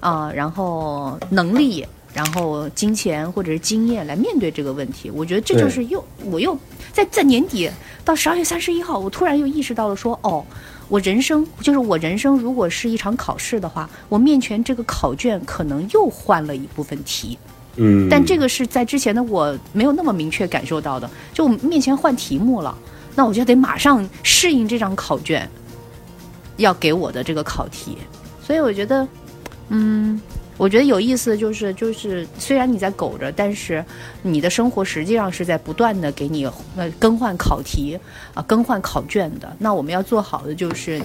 [0.00, 5.10] 啊，然后能力，然后金钱或者是经验来面对这个问题？
[5.10, 6.56] 我觉得这就是又我又
[6.90, 7.70] 在在年底
[8.02, 10.42] 到十二月三十一号，我突然又意识到了说，哦，
[10.90, 17.38] 我人生就是我人生，如果是一场考试的话，我面前这个考卷可能又换了一部分题。
[17.76, 22.76] 嗯，但这个是在之前的我没有那么明确感受到的，就我面前换题目了，
[23.14, 25.48] 那我就得马上适应这张考卷
[26.56, 27.96] 要给我的这个考题。
[28.42, 29.06] 所以我觉得，
[29.68, 30.20] 嗯。
[30.60, 33.82] 我觉得有意思的就是，就是虽然你在苟着，但是
[34.20, 36.44] 你的生活实际上是在不断的给你
[36.76, 37.98] 呃更换考题
[38.34, 39.56] 啊，更换考卷的。
[39.58, 41.00] 那我们要做好的就是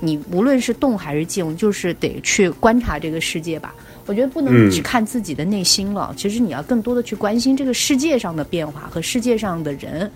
[0.00, 3.72] 你，你无论是动还是静，就是得去观察这个世界吧。
[4.06, 10.10] 我觉得不能只看自己的内心了，其实你要更多的去关心这个世界上的变化和世界上的人，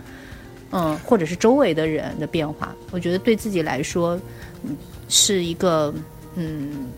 [0.72, 2.74] 嗯，或者是周围的人的变化。
[2.90, 4.20] 我觉得对自己来说，
[4.64, 4.76] 嗯，
[5.08, 5.94] 是一个
[6.34, 6.88] 嗯。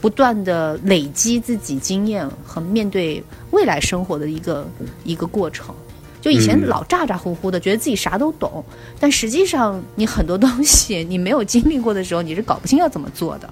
[0.00, 4.66] 不断的累积自己经验和面对未来生活的一个
[5.04, 5.74] 一个过程，
[6.20, 8.64] 就以前老咋咋呼呼的，觉得自己啥都懂，
[9.00, 13.50] 但实际上你很多东西你没有经历过的时候，你是搞不清要怎么做的。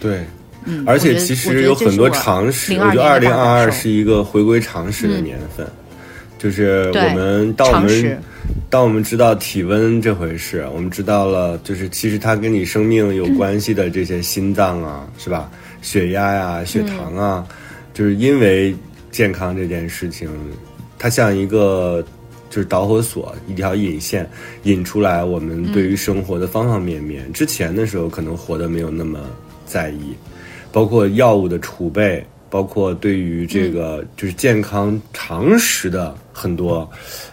[0.00, 0.24] 对，
[0.64, 5.66] 嗯，而且其实有很多常识，我觉得二零二二是一个回归常识的年份，
[6.38, 8.22] 就是我们当我们
[8.68, 15.50] 当我们知道体温这回事，我们知道了，就是其实它跟你生命有关系的这些心脏啊，是吧？
[15.82, 17.46] 血压呀，血糖啊，
[17.94, 18.74] 就是因为
[19.10, 20.28] 健康这件事情，
[20.98, 22.04] 它像一个
[22.48, 24.28] 就是导火索，一条引线
[24.64, 27.32] 引出来我们对于生活的方方面面。
[27.32, 29.20] 之前的时候可能活得没有那么
[29.64, 30.14] 在意，
[30.72, 36.88] 包括药物的储备，包括对于这个就是健康常识的很多。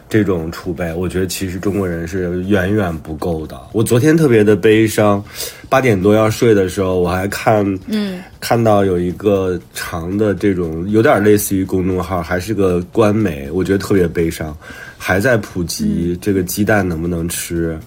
[0.10, 3.60] 这种储备，我觉得其实中国人是远远不够的。
[3.74, 5.22] 我昨天特别的悲伤，
[5.68, 14.56] 八点多要睡的时候，我还看，嗯，看到有一个长的这种，有点类似于公众号，还是个官媒，我觉得特别悲伤，
[14.98, 17.78] 还在普及这个鸡蛋能不能吃，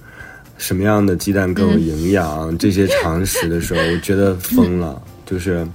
[0.58, 5.66] 什么样的鸡蛋更有营养 这些常识的时候，我觉得疯了，就是。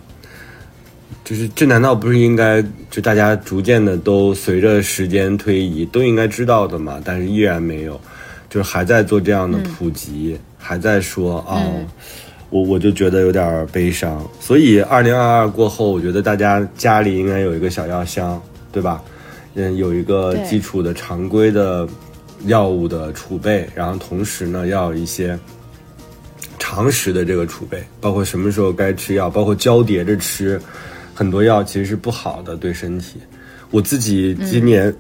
[1.24, 7.02] 就是这难道不是应该就大家逐渐的都随着时间推移都应该知道的嘛？
[7.04, 8.00] 但是依然没有，
[8.48, 11.84] 就是还在做这样的普及，还在说哦，
[12.52, 14.24] 我我就觉得有点悲伤。
[14.40, 18.40] 所以二零二二过后，我觉得大家家里应该有一个小药箱，
[18.72, 19.02] 对吧？
[19.56, 21.88] 嗯，有一个基础的常规的
[22.46, 25.40] 药物的储备，然后同时呢，要有一些
[26.60, 30.62] 常识的这个储备，包括什么时候该吃药，包括交叠着吃。
[31.16, 33.22] 很多药其实是不好的，对身体。
[33.72, 34.94] 我自己今年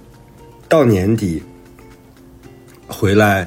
[0.70, 1.44] 到年底
[2.88, 3.46] 回来，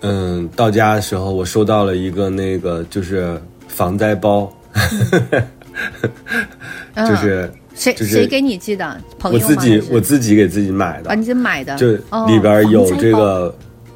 [0.00, 4.52] 嗯，到家的时候，我收到了一个那个就是防灾包，
[6.94, 9.00] 就是谁谁给你寄的？
[9.18, 11.08] 朋友我自己我自己给自己买的。
[11.08, 11.74] 啊，你自己买的？
[11.76, 11.92] 就
[12.26, 13.54] 里边有这个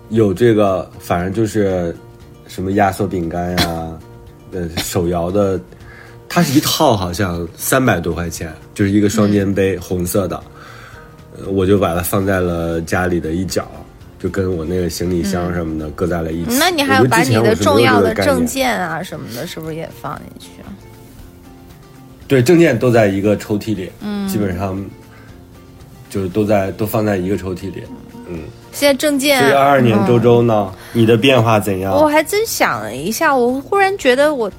[0.09, 1.95] 有这个，反正就是
[2.47, 3.93] 什么压缩饼干呀，
[4.53, 5.61] 呃，手摇的。
[6.35, 10.43] 它是一套，好像三百多块钱，就是一个双肩背，红色的，
[11.47, 13.71] 我就把它放在了家里的一角，
[14.19, 16.57] 就跟我那个行李箱什么的搁在了一起。
[16.59, 20.75] 那你还有把你的重要的证件啊什么的，是不是也放进去啊？
[22.27, 24.85] 对，证件都在一个抽屉里，嗯，基本上
[26.11, 27.85] 就是都在都放在一个抽屉里，
[28.27, 28.41] 嗯。
[28.73, 29.41] 现在证件。
[29.41, 30.73] 这二二年周周呢？
[30.93, 31.93] 你的变化怎样？
[31.93, 34.51] 我还真想了一下，我忽然觉得我。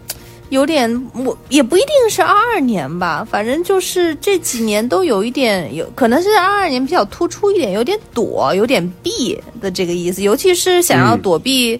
[0.55, 11.79] 有点，我也不一定是二二年吧，反正就是这几年都有一点，有可能是二二年比较突出一点，有点躲，有点避的这个意思，尤其是想要躲避，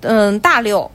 [0.00, 0.90] 嗯，大六，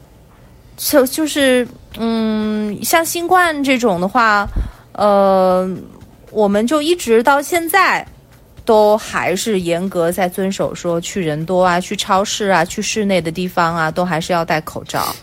[0.77, 4.47] 就就是嗯，像新冠这种的话，
[4.91, 5.67] 呃，
[6.31, 8.05] 我们就一直到现在
[8.65, 15.15] 都还是严格在遵守，说去人多啊，去超市啊，去室内的地方啊，都还是要戴口罩。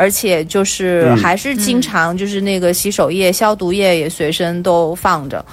[0.00, 5.44] 而且就是还是经常就是那个洗手液、消毒液也随身都放着，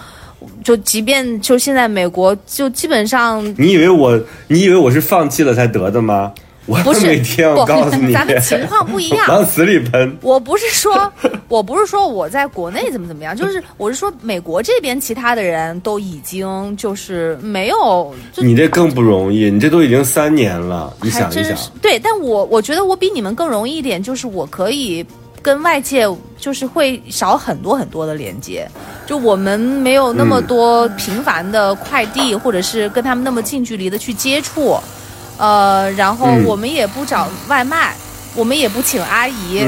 [0.64, 6.32] 就即便就现在美国就基本上，你以为我你以为我是放弃了才得的吗？
[6.84, 9.25] 不是每天我告诉你，咱们情况不一样。
[9.34, 10.17] 往死里喷！
[10.21, 11.12] 我不是说，
[11.47, 18.13] 我不是说我在国内怎么怎么样，就是我是说美国这边其他的人都已经就是没有。
[18.36, 21.58] 你这更不容易，你这都已经三年了，你想一想。
[21.82, 25.06] 对，但我我觉得我比你们更容易一点，就是我可以
[25.41, 26.05] 跟外界
[26.38, 28.70] 就是会少很多很多的连接，
[29.05, 34.78] 就我们没有那么多频繁的快递，或者是跟他们那么近距离的去接触。
[35.38, 37.96] 呃，然后我们也不找外卖，
[38.36, 39.64] 我们也不请阿姨，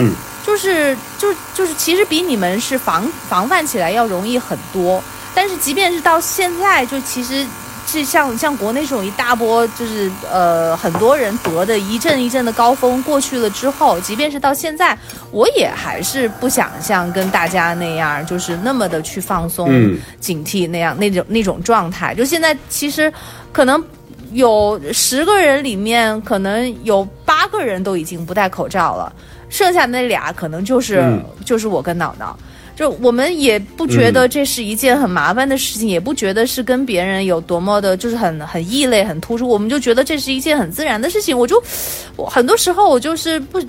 [0.45, 5.01] 就是就就是其实比你们是防防范起来要容易很多。
[5.35, 7.45] 但是即便是到现在，就其实
[7.85, 14.97] 是像像国内这种一大波，就是呃很多人得的一阵一阵的高峰过去了之后，即便是到现在，
[15.31, 19.69] 我也还是不想像跟大家那样，就是那么的去放松、
[20.19, 22.13] 警惕那样那种那种状态。
[22.13, 23.11] 就现在其实
[23.51, 23.81] 可能
[24.33, 29.11] 有十个人里面，可能有八个人都已经不戴口罩了，
[29.49, 31.03] 剩下那俩可能就是
[31.45, 32.37] 就是我跟脑脑。
[32.75, 39.45] 就我们也不觉得这是一件很麻烦的事情，也不觉得是跟别人有多么的，就是很很异类、很突出。
[39.45, 41.37] 我们就觉得这是一件很自然的事情。
[41.37, 41.61] 我就，
[42.15, 43.59] 我很多时候我就是不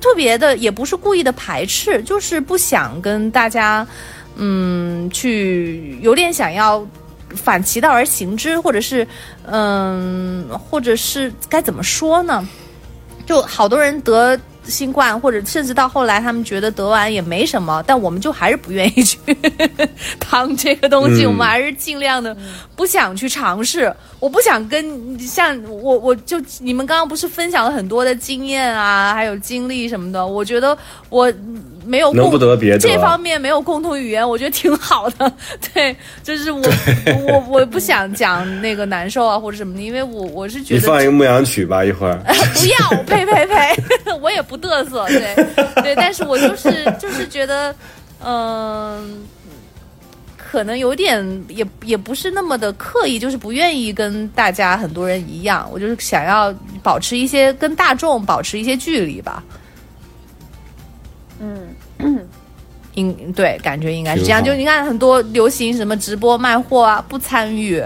[0.00, 3.84] 特别的，也不是故意的排斥，就是不想跟大家，
[4.36, 6.86] 嗯，去有点想要
[7.36, 9.06] 反其道而行之，或者是，
[9.46, 12.46] 嗯，或者是该怎么说呢？
[13.26, 14.38] 就好多人得。
[14.64, 19.18] 新冠，或者甚至到后来，他们觉得得完也没什么，但我们就还是不愿意去
[20.20, 22.36] 趟这个东西，我们还是尽量的
[22.76, 23.92] 不想去尝试。
[24.20, 30.76] 我不想跟像我，我就你们刚刚不是分享了很多的经验啊，还有经历什么的，我觉得
[31.08, 31.32] 我。
[31.84, 35.32] 没有能不得别这方面没有共同语言，我觉得挺好的。
[35.74, 36.62] 对，就是我
[37.26, 42.16] 我我不想讲那个难受啊或者什么的，因为我我是觉得你放一个牧羊曲吧，一会儿
[42.54, 43.76] 不要，呸呸呸，
[44.22, 45.34] 我也不不嘚瑟，对
[45.82, 47.74] 对，但是我就是就是觉得，
[48.22, 49.24] 嗯，
[50.36, 59.42] 可能有点也也不是那么的刻意，就是不愿意跟大家很多人一样，我就是想要保持一些跟大众保持一些距离吧。
[61.40, 61.74] 嗯，
[62.94, 64.42] 应对，感觉应该是这样。
[64.42, 67.82] 就你看，很多流行什么直播卖货啊，不参与。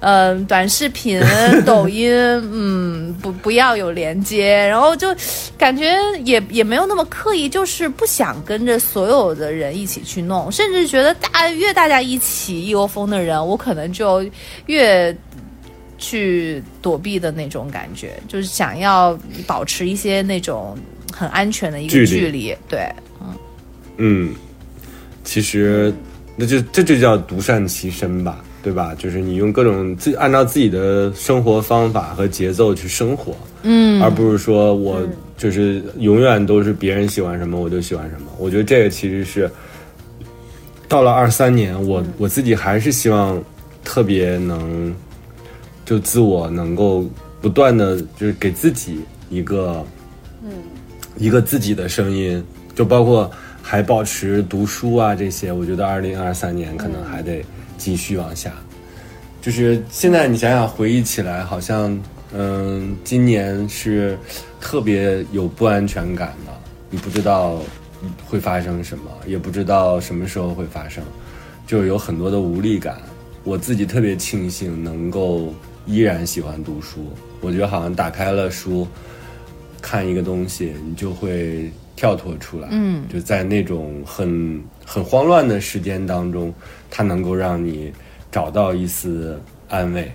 [0.00, 1.20] 嗯，短视频、
[1.64, 2.10] 抖音，
[2.52, 4.54] 嗯，不不要有连接。
[4.66, 5.08] 然后就
[5.56, 10.52] 感觉也也没有那么刻意，就是不想跟着所有的人一起去弄。
[10.52, 14.24] 甚至觉得大越大家一起一窝蜂的人，我可能就
[14.66, 15.16] 越
[15.98, 20.76] 去躲避的那种感觉，就是想要保持一些那种。
[21.12, 22.86] 很安全的一个距离，对，
[23.22, 23.34] 嗯，
[23.96, 24.34] 嗯，
[25.26, 25.92] 其实
[26.36, 28.94] 那就这就叫独善其身吧，对吧？
[28.94, 35.06] 就是你用各种自按照自己的生活方法和节奏去生活，嗯，而不是说我
[35.36, 38.28] 就是永远都是别人喜欢什么我就喜欢什么。
[38.38, 39.50] 我觉得这个其实是
[40.88, 43.42] 到了二三年，我我自己还是希望
[43.84, 44.94] 特别能
[45.84, 47.04] 就自我能够
[47.42, 49.84] 不断的就是给自己一个，
[50.42, 50.50] 嗯。
[51.18, 53.30] 一个自己的声音，就包括
[53.68, 57.44] 还保持读书啊这些，我觉得二零二三年可能还得
[57.76, 58.52] 继续往下。
[59.42, 62.00] 就是现在你想想回忆起来，好像
[62.32, 64.16] 嗯，今年是
[64.60, 66.52] 特别有不安全感的，
[66.90, 67.58] 你不知道
[68.24, 71.02] 会发生什么，也不知道什么时候会发生，
[71.66, 72.98] 就有很多的无力感。
[73.42, 75.52] 我自己特别庆幸能够
[75.86, 78.86] 依然喜欢读书，我觉得好像打开了书。
[79.82, 82.68] 看一个东西，你就会跳脱出来。
[82.70, 86.54] 嗯，就在那种很很慌乱的时间当中，
[86.90, 87.92] 它能够让你
[88.30, 90.12] 找到一丝安慰。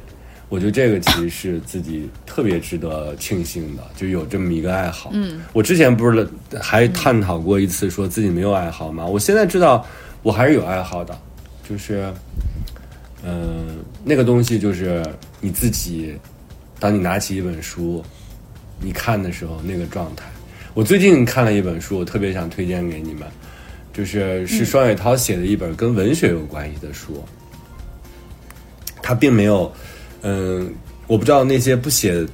[0.47, 5.09] 我觉得这个其实是自己特别值得庆幸的，就有这么一个爱好。
[5.13, 6.27] 嗯，我之前不是
[6.61, 9.05] 还探讨过一次，说自己没有爱好吗？
[9.05, 9.85] 我现在知道
[10.21, 11.17] 我还是有爱好的，
[11.67, 12.13] 就是，
[13.23, 15.05] 嗯，那个东西就是
[15.39, 16.15] 你自己，
[16.79, 18.03] 当你拿起一本书。
[18.83, 20.25] 你看的时候那个状态，
[20.73, 23.27] 我最近看了一本书，我特别想推荐给你们，
[23.93, 27.23] 就是是双雪涛写的一本跟文学有关系的书。
[29.01, 29.71] 他并没有，
[30.21, 30.73] 嗯，
[31.07, 32.25] 我不知道那些不写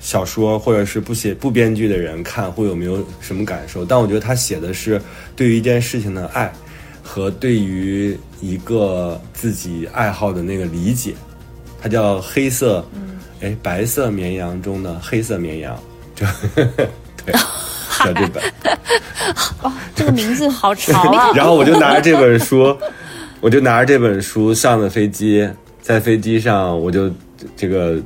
[0.00, 5.00] 小说或者是不写不编剧的人看会有没有什么感受，但我觉得他写的是
[5.36, 6.50] 对于一件事情的爱
[7.02, 11.14] 和对于一个自己爱好的那个理解。
[11.82, 12.86] 它叫黑色，
[13.40, 15.78] 哎，白色绵羊中的黑色绵羊。
[16.14, 16.24] 就
[17.24, 17.34] 对，
[18.04, 18.42] 叫这本。
[19.62, 21.30] 哦，这个名字好长啊！
[21.36, 22.76] 然后我就拿着这本书，
[23.40, 25.48] 我就拿着这本书上了飞机，
[25.80, 27.10] 在飞机上我就
[27.56, 27.96] 这个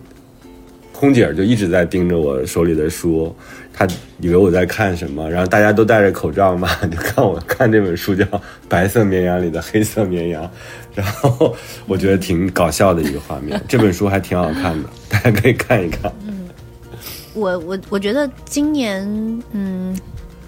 [0.93, 3.35] 空姐就一直在盯着我手里的书，
[3.73, 3.87] 她
[4.21, 5.29] 以为我在看什么。
[5.31, 8.25] 然后大家都戴着口罩嘛， 就看我看这本书叫
[8.69, 10.45] 《白色绵羊里的黑色绵羊》，
[10.95, 11.55] 然后
[11.87, 13.61] 我觉得挺搞笑的一个画面。
[13.67, 16.13] 这本书还挺好看的，大家可以看一看。
[17.37, 19.07] 我我我觉得今年，
[19.53, 19.97] 嗯，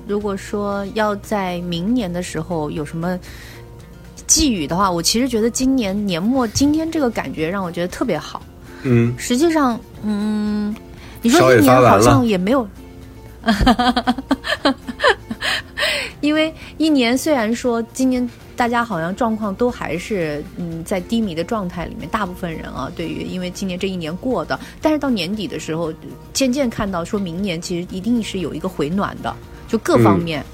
[0.07, 3.19] 如果说要在明年的时候有什么
[4.27, 8.43] 寄语的话，我其实觉得今年年末今天这个感觉让我觉得特别好。
[8.83, 10.75] 嗯，实际上，嗯，
[11.21, 12.67] 你说一年好像也没有，
[16.21, 18.29] 因为一年虽然说今年
[18.59, 25.93] 大家好像状况都还是嗯在低迷的状态里面，大部分人啊，对于因为今年这一年过的，但是到年底的时候，
[26.33, 29.33] 渐渐看到说明年其实一定是有一个回暖的，
[29.69, 30.45] 就各方面。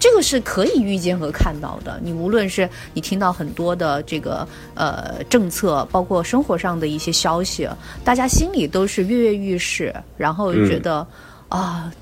[0.00, 2.00] 这个是可以预见和看到的。
[2.02, 7.68] 你无论是你听到很多的这个呃政策，包括生活上的一些消息，
[8.02, 11.06] 大家心里都是跃跃欲试，然后觉得
[11.50, 11.92] 啊。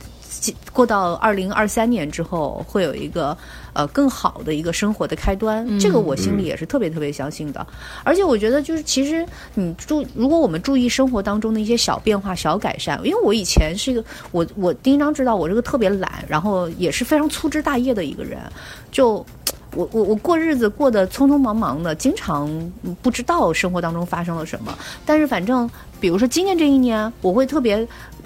[0.72, 3.36] 过到二零二三年之后，会有一个
[3.72, 7.66] 呃更好的一个生活的开端，这个我心里也是特别特别相信的。
[8.02, 18.40] 而且我觉得，就是其实你注，如果我们注意生活当中的一些小变化、小改善，因为我以前是一个我我丁章知道我是个特别懒，然后也是非常粗枝大叶的一个人，
[18.90, 19.24] 就。
[19.76, 22.48] 我我我过日子过得匆匆忙忙的，经常
[23.02, 24.72] 不知道生活当中发生了什么。
[25.04, 25.68] 但是反正，
[26.04, 27.76] 比如说今年这一年，我会特别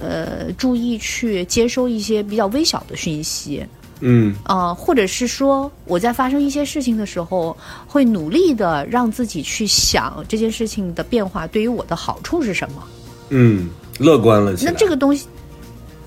[0.01, 3.64] 呃注意去接收一些比较微小的讯息，
[4.01, 7.57] 嗯啊，或者是说我在发生一些事情的时候，
[7.87, 12.83] 会努力的让自己去想这件事情的变化对于我的好处是什么。
[13.29, 13.70] 嗯，
[14.01, 14.53] 乐观了。
[14.61, 15.29] 那这个东西。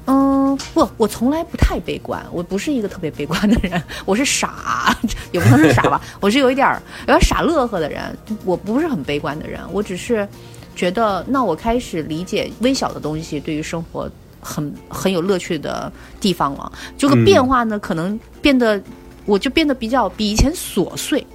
[0.08, 4.94] 嗯，不，我从来不太悲观，我不是一个特别悲观的人，我是傻，
[5.32, 10.28] 也不能是傻吧，我是有一点儿有点傻乐呵的人，我不是很悲观的人，我只是
[10.76, 14.10] 觉得，那我开始理解微小的东西对于生活
[14.40, 18.82] 很很有乐趣的地方了，这个变化呢，可能变得
[19.26, 21.26] 我就变得比较比以前琐碎。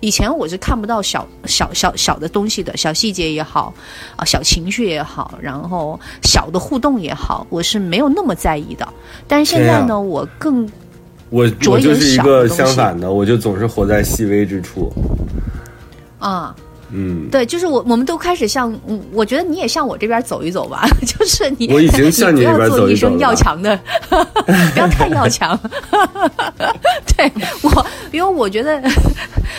[0.00, 3.72] 以前我是看不到小小小小的东西的，小细节也好，
[4.16, 8.86] 啊，小情绪也好，然后小的互动也好，我是没有那么在意的。
[9.26, 10.70] 但是现在呢，我更
[11.30, 14.92] 我我就是一个相反的，我就总是活在细微之处。
[16.18, 16.54] 啊。
[16.96, 18.72] 嗯，对，就是我，我们都开始向，
[19.12, 20.86] 我觉得你也向我这边走一走吧。
[21.04, 23.76] 就是你，我已经向你这边走一走要强的，
[24.08, 25.58] 不要太要强。
[27.16, 27.30] 对
[27.62, 28.80] 我，因为我觉得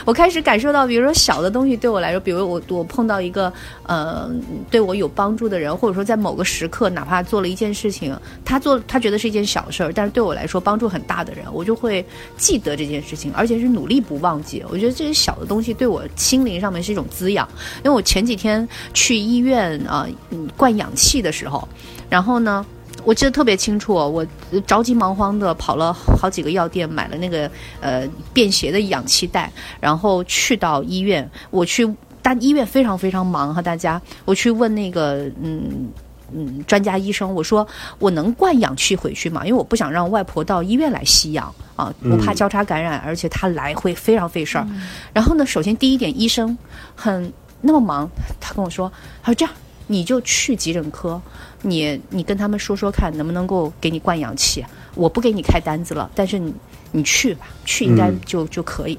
[0.06, 3.52] 我开始感受到，比如说小的东西对我来说，比如我我碰到一个
[3.84, 4.30] 呃
[4.72, 12.06] 对我有帮助的人，或者说在某个时刻，哪怕做了一件事情，他做他觉得是一件小事儿，但是对我来说帮助很大的人，我就会
[12.38, 14.64] 记得这件事情，而且是努力不忘记。
[14.70, 17.48] 我觉得这些小的东西对我心灵上面是一种滋滋养。
[17.78, 20.08] 因为我前几天去医院啊
[20.56, 21.68] 灌氧气的时候，
[22.08, 22.64] 然后呢，
[23.04, 24.24] 我记得特别清楚，我
[24.68, 27.50] 着急忙慌的跑了好几个药店买了那个
[27.82, 35.90] 呃便携的氧气袋，然后去到医院，我去但医院非常非常忙哈，大家，我去问那个嗯。
[36.34, 37.68] 嗯，专家医生，我说
[38.00, 39.46] 我能灌氧气回去吗？
[39.46, 44.68] 因为我不想让外婆到医院来吸氧啊，我怕交叉感染，而且她来会非常费事儿。
[45.14, 46.58] 然后呢，首先第一点，医生
[46.96, 48.10] 很那么忙，
[48.40, 49.54] 他跟我说，他说这样
[49.88, 51.22] 你就去急诊科，
[51.62, 54.66] 你你跟他们说说看，能不能够给你灌氧气？
[54.96, 56.54] 我不给你开单子了，但是你
[56.92, 58.98] 你去吧，去应该就就可以，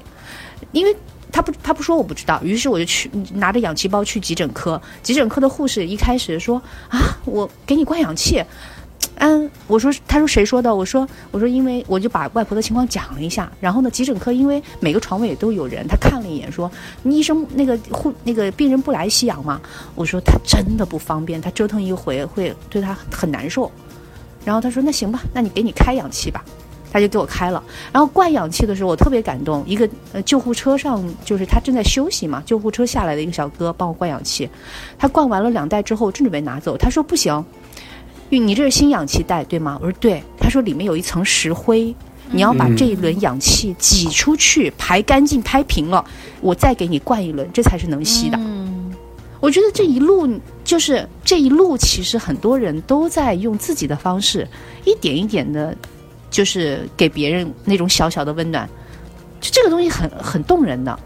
[0.71, 0.95] 因为。
[1.31, 2.41] 他不，他不说我不知道。
[2.43, 4.81] 于是我就去拿着氧气包去急诊科。
[5.03, 8.43] 急诊科的护士一开始说：“啊，我给你灌氧气。”
[9.19, 10.73] 嗯，我说，他说谁说的？
[10.73, 13.51] 我说，我说，因为我就把外婆的情况讲了一下。
[13.59, 16.69] 然后呢，急诊科因为每个床位也都有人，他看了一眼说
[17.03, 19.59] ：“医生，那个护那个病人不来吸氧吗？”
[19.95, 23.71] 我说：“他真的不方便，他折腾一回会对他很难受。”
[24.45, 26.45] 然后他说：“那行吧，那你给你开氧气吧。”
[26.91, 27.61] 他就给我开了，
[27.91, 29.63] 然后灌氧气的时候我特别感动。
[29.67, 34.49] 一个呃救护车上就是他正在休息嘛，救护车下来的一个小哥帮我灌氧气。
[34.97, 37.43] 他灌完了两袋之后正准备拿走，他说不行，
[38.29, 39.77] 因为你这是新氧气袋对吗？
[39.81, 40.23] 我说对。
[40.39, 41.93] 他说里面有一层石灰，
[42.31, 46.03] 你要把这一轮氧气挤出去，排干净、拍平了，
[46.39, 48.37] 我再给你灌一轮，这才是能吸的。
[48.39, 48.95] 嗯，
[49.41, 50.25] 我觉得这一路
[50.63, 54.47] 就是这一路，其实很多人都在用自己的方式，
[54.85, 55.75] 一点一点的。
[56.29, 58.67] 就是给别人那种小小的温暖，
[59.39, 60.97] 就这个东西很很动人的。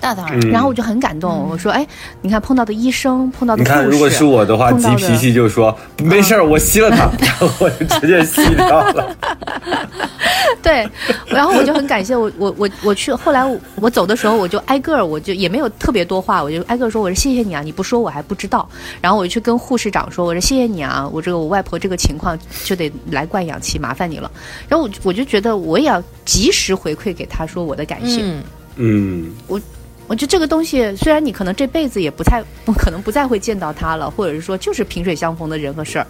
[0.00, 1.48] 大当然，然后我就很感动。
[1.50, 1.86] 我说：“哎，
[2.22, 9.16] 你看碰到的医生，碰到的你看，如果是我的话，急脾气就说没事儿，我吸了他， 然后我就直接吸掉了。
[10.62, 10.88] 对，
[11.26, 13.42] 然后我就很感谢我我我我去后来
[13.76, 18.68] 我走的时候，我就挨个儿，我就也没有特别多话，我就挨个说：“我说谢谢你啊，你不说我还不知道。”
[19.00, 24.30] 然后我就去跟护士长说：“我说谢谢你啊，我这个我外婆这个情况就得来灌氧气，麻烦你了。”
[24.68, 28.22] 然后我我就觉得我也要及时回馈给他说我的感谢。
[28.76, 29.60] 嗯，我。
[30.08, 36.06] 我觉得这个东西，虽然你可能这辈子也不太不可能不再会见到他了，或者是说就是萍水相逢的人和事儿，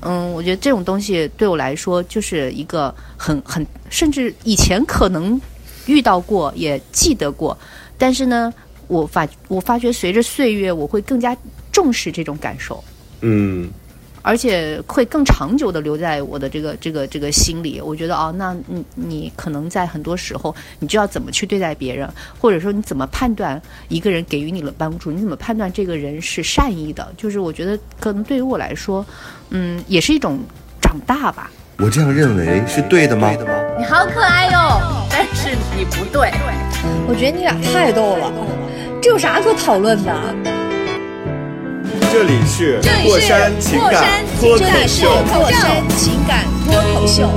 [0.00, 5.40] 嗯，我觉得这种东西对我来说就是一个很很，甚至以前可能
[5.86, 7.56] 遇到过也记得过，
[7.96, 8.52] 但是呢，
[8.88, 11.36] 我发我发觉随着岁月，我会更加
[11.70, 12.82] 重视这种感受。
[13.20, 13.70] 嗯，
[14.26, 17.80] 而且会更长久的留在我的这个这个这个心里。
[17.80, 27.06] 我觉得哦，那你你可能在很多时候，你就要怎么去对待别人，或者说你怎么判断一个人给予你的帮助，你怎么判断这个人是善意的？
[27.16, 29.06] 就是我觉得可能对于我来说，
[29.50, 30.40] 嗯，也是一种
[30.82, 31.48] 长大吧。
[31.78, 33.30] 我这样认为是对的吗？
[33.78, 36.32] 你好可爱哟，但是你不对。
[37.06, 38.32] 我觉得你俩太逗了，
[39.00, 40.75] 这有啥可讨论的？
[42.16, 45.06] 这里是过山情感脱口秀。
[45.34, 47.28] 过山情感脱口秀。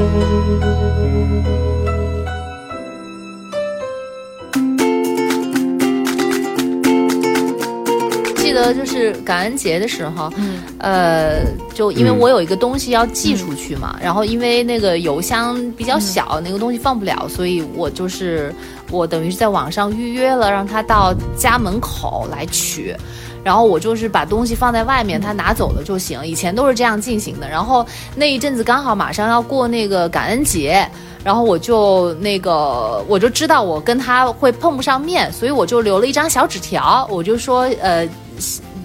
[8.38, 10.32] 记得就是感恩节的时候，
[10.78, 11.42] 呃，
[11.74, 18.56] 就因为我有一个东西要寄出去嘛，然后因为那个邮箱比较小，那个东西放不了，所以我就是
[18.92, 22.96] 我等于是在网上预约了，让他到家门口来取，
[23.44, 26.26] 然后我就是把东西放在外面，他拿走了就行。
[26.26, 27.86] 以前都是这样进行的，然后
[28.16, 30.90] 那一阵子刚好马上要过那个感恩节。
[31.22, 38.08] 然后我就那个，我就知道我跟他会碰不上面，所以我就留了一张小纸条，我就说，呃，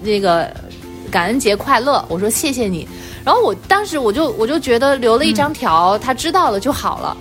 [0.03, 0.51] 那个
[1.09, 2.85] 感恩节快乐，我说谢谢你。
[3.23, 7.15] 然后我当时我就我就觉得留了一张条，他知道了就好了。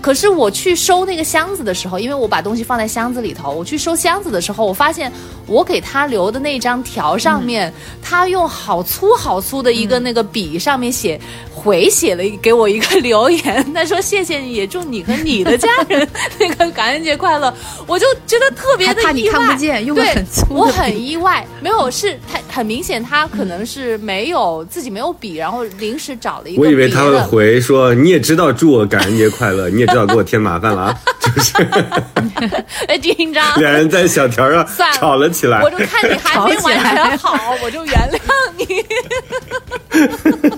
[0.00, 5.12] 可是我去收那个箱子的时候，因为我把东西放在箱子里头，我去收箱子的时候，我发现
[5.46, 7.72] 我给他留的那张条上面，
[8.02, 11.20] 他用好粗好粗的一个那个笔上面写。
[11.58, 17.52] 回写了给我一个留言，他说谢谢你，也祝你和你的家人那个感恩节快乐。
[17.84, 19.56] 我就觉得特别的意外，
[19.92, 26.62] 对，我很意外，没有是他很明显，他可能是没有自己没有笔，然后临时找了一个。
[26.62, 31.52] 我以为他会回说你也知道祝我感恩节快乐，你也知道给我添麻烦了啊， 就是。
[32.86, 33.58] 哎，紧张。
[33.60, 38.18] 两人在小条上吵了起来，我就看你还没完全好，我就原谅
[38.56, 38.66] 你。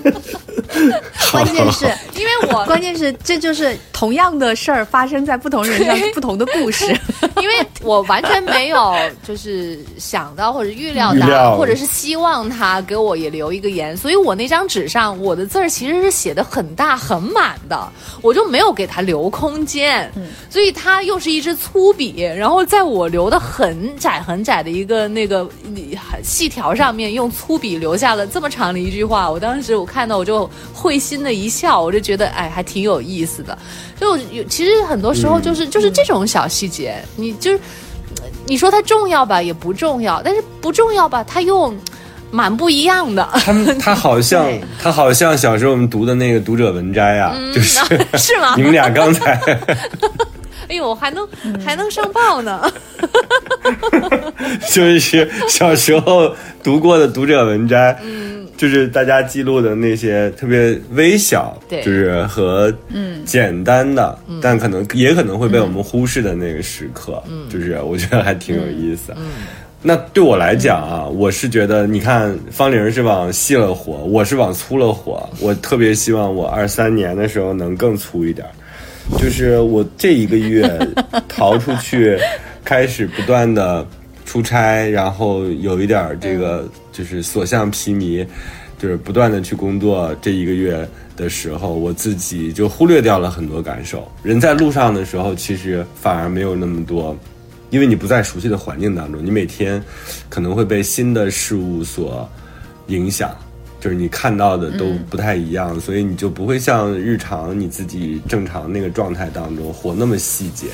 [1.31, 6.85] 关键是因为我，关键是这就是同样的事儿发生在不同人上，不同的故事。
[7.41, 8.93] 因为我完全没有
[9.25, 20.11] 就是想到或者预料到，或者是希望他给我也留一个言，所以我那张纸上我的字儿其实是写的很大很满的，我就没有给他留空间。
[20.49, 25.47] 所以他又是一支粗笔，然后在我留的很窄很窄的一个那个
[26.23, 29.29] 细条上面，用粗笔留下了这么长的一句话。
[29.29, 30.49] 我当时我看到我就。
[30.73, 33.57] 会心的一笑，我就觉得哎，还挺有意思的。
[33.99, 37.59] 就有其实很多时候就是就是这种小细节，你就是
[38.45, 41.73] 你说它重要吧，也不重要；但是不重要吧，它又
[42.31, 43.27] 蛮不一样的。
[43.33, 44.47] 他他好像
[44.81, 47.79] 他好像小时候我们读的那个读者文摘啊，就是
[48.17, 48.55] 是吗？
[48.55, 49.33] 你们俩刚才，
[50.69, 51.27] 哎呦，还能
[51.63, 52.71] 还能上报呢。
[54.71, 57.97] 就是小时候读过的读者文摘。
[58.61, 69.15] 就是大家记录的那些特别微小，就是和嗯简单的，但可能也可能会被我们忽视的那个时刻，嗯就是我觉得还挺有意思。
[69.81, 75.27] 那对我来讲啊，我是觉得，你看方玲是往细了火，我是往粗了火。
[75.39, 78.47] 我特别希望我二三年的时候能更粗一点，
[79.17, 80.69] 就是我这一个月
[81.27, 82.15] 逃出去，
[82.63, 83.83] 开始不断的。
[84.23, 88.25] 出差，然后有一点这个就是所向披靡，
[88.77, 90.15] 就是不断的去工作。
[90.21, 94.11] 这一个月的时候，我自己就忽略掉了很多感受。
[94.23, 97.15] 人在路上的时候，其实反而没有那么多，
[97.69, 99.81] 因为你不在熟悉的环境当中，你每天
[100.29, 102.29] 可能会被新的事物所
[102.87, 103.35] 影响，
[103.79, 110.67] 就是你看到的都不太一样，所以你就不会像日常你自己正常那个状态当中活那么细节。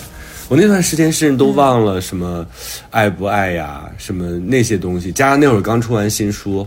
[0.49, 2.45] 我那段时间甚至都忘了什么
[2.89, 5.11] 爱不爱呀，什么那些东西。
[5.11, 6.65] 加上那会儿刚出完新书，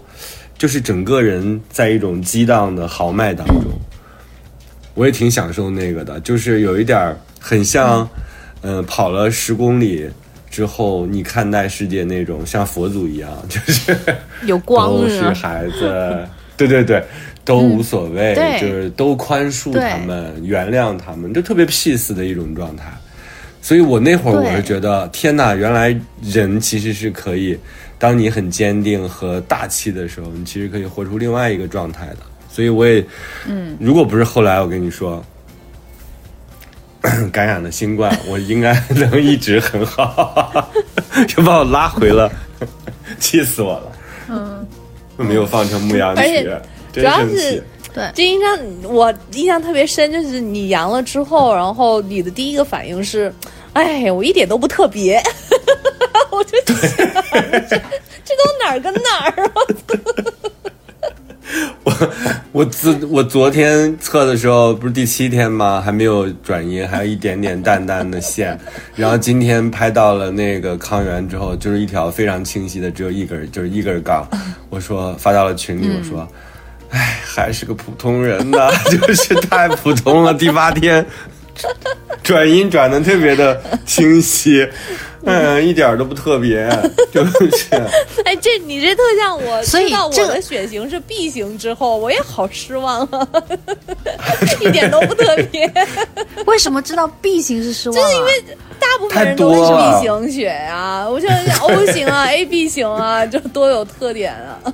[0.59, 3.73] 就是整个人在一种激荡的豪迈当中。
[4.95, 8.07] 我也挺享受那个的，就是有一点很像，
[8.61, 10.07] 嗯，跑了十公里
[10.51, 13.97] 之后，你看待世界那种像佛祖一样，就是
[14.45, 17.03] 有光，都是孩子，对对对，
[17.47, 22.93] 都无所谓，就是都宽恕他们，原谅他们，就特别 peace 的一种状态。
[23.63, 27.59] 所以我那会儿我是觉得，天哪，原来人其实是可以，
[27.99, 32.17] 当你很坚定和大气的时候，你其实可以活出另外一个状态的。
[32.51, 33.05] 所以我也，
[33.47, 35.25] 嗯，如果不是后来我跟你说
[37.31, 40.71] 感染了新冠， 我应该能一直很好，
[41.29, 42.33] 就把我拉回了，
[43.21, 43.93] 气死我了。
[44.31, 44.67] 嗯，
[45.17, 46.51] 没有放成牧羊曲，
[46.93, 47.63] 主要是。
[47.93, 53.33] 对，就印象我印象特别深，就是你阳了之后，然后你的第一个反应是，
[53.73, 55.21] 哎，我一点都不特别，
[56.31, 56.97] 我就想，
[57.69, 57.77] 这
[58.25, 59.51] 这都哪儿跟哪儿啊？
[61.83, 61.93] 我
[62.53, 65.81] 我昨我昨天测的时候不是第七天吗？
[65.85, 68.57] 还没有转阴，还有一点点淡淡的线。
[68.95, 74.25] 然后今天拍到了那个抗原之后，就是一条非常清晰的，只有一根，就是一根杠。
[74.69, 76.29] 我说发到了群里，我说，
[76.91, 80.35] 哎，还是个普通人呐， 就是太普通了。
[80.35, 81.05] 第八天
[82.23, 84.69] 转音转的特别的清晰。
[85.23, 86.67] 嗯，一点都不特别，
[87.13, 87.31] 就是。
[88.25, 93.29] 哎，这你这特像我知道我的血型是 B 型之后，我也好失望啊，
[94.63, 95.71] 一点都不特别。
[96.47, 98.01] 为什么知道 B 型是失望？
[98.03, 98.33] 就是因为
[98.79, 101.31] 大部分人都是 B 型血啊，我像
[101.61, 104.73] O 型啊、AB 型啊，就多有特点啊。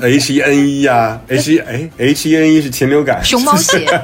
[0.00, 3.86] H E N E 呀，H E 哎，H E N E 是禽流感，熊猫血。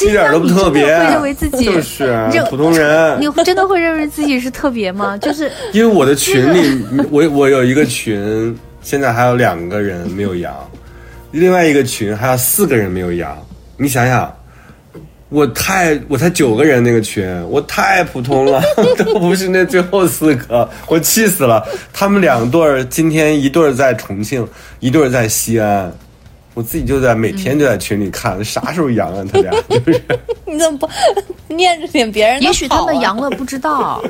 [0.00, 2.12] 一点都不特别，会认为自己就是
[2.50, 3.16] 普通人。
[3.22, 5.16] 你真的会认为自己是特别吗？
[5.18, 10.52] 就是因为我的群里，我我有一个群，现在还有两个人没有阳，
[11.30, 13.38] 另外一个群还有四个人没有阳。
[13.76, 14.34] 你想想，
[15.32, 18.62] 我太我才九个人那个群，我太普通了，
[18.98, 21.66] 都不是那最后四个，我气死了。
[21.90, 24.46] 他们两对儿今天一对儿在重庆，
[24.80, 25.90] 一对儿在西安。
[26.54, 29.24] 我自己就在每天就在群里看，啥时候阳啊？
[29.32, 30.02] 他俩 就是。
[30.44, 30.86] 你怎么不
[31.54, 32.42] 念着点别人的？
[32.44, 34.04] 也许他们阳了不知道。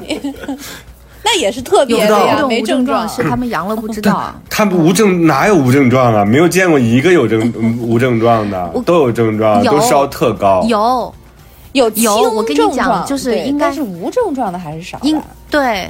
[1.25, 4.35] 那也是特别的呀，没症状是他们阳了不知道。
[4.51, 6.25] 他们无症哪有无症状啊？
[6.25, 10.65] 没有见过一个有症 无症状的，都有症状，都烧特高。
[10.69, 11.15] 有
[11.73, 14.99] 有有，我跟你讲，就是应该是无症状的还是少？
[15.03, 15.21] 应
[15.51, 15.89] 对。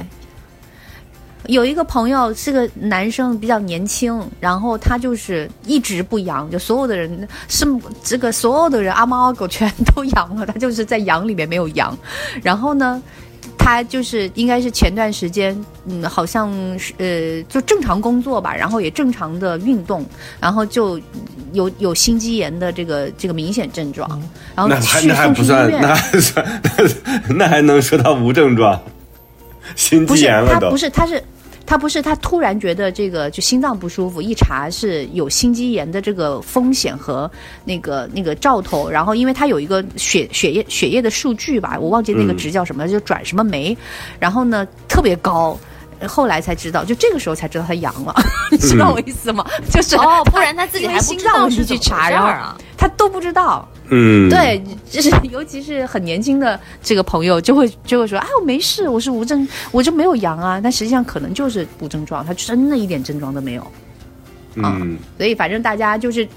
[1.47, 7.67] 有一个朋友是个男生，比较年轻，然后他就是一直不阳，就所有的人是
[8.01, 11.93] 这个所有的人阿猫阿狗全都阳了，他就是在阳里面没有阳。
[12.41, 13.03] 然后呢，
[13.63, 20.05] 他就是应该是前段时间，嗯，好像是呃，就正常工作吧，然后也正常的运动，
[20.41, 20.99] 然后就
[21.53, 24.09] 有有心肌炎的这个这个明显症状。
[24.53, 26.61] 然后那还那还不算，那还算
[27.37, 28.77] 那还能说他无症状？
[29.77, 31.23] 心肌炎了都不是，他是。
[31.73, 37.29] 他不是，他突然觉得这个就心脏不舒服，一查是有心肌炎的这个风险和
[37.65, 43.75] 那个那个兆头，然后因为他有一个血血液血液的数据吧，我忘记那个值叫什么，就转什么酶，
[44.19, 45.59] 然后呢特别高，
[46.07, 48.15] 后来才知道，就这个时候才知道他阳了，
[48.51, 49.45] 你知道我意思吗？
[49.71, 53.67] 就是哦，不然他自己还心脏问题去查，然后他都不知道。
[53.89, 60.59] 嗯，对，就是 尤其是很年轻的这个朋友，就会就会说，哎，我没事，我是无症，我就没有阳啊。
[60.61, 63.67] 但实际上可能就是无症状，他真的一点症状都没有。
[64.55, 66.27] 嗯，所以反正大家就是，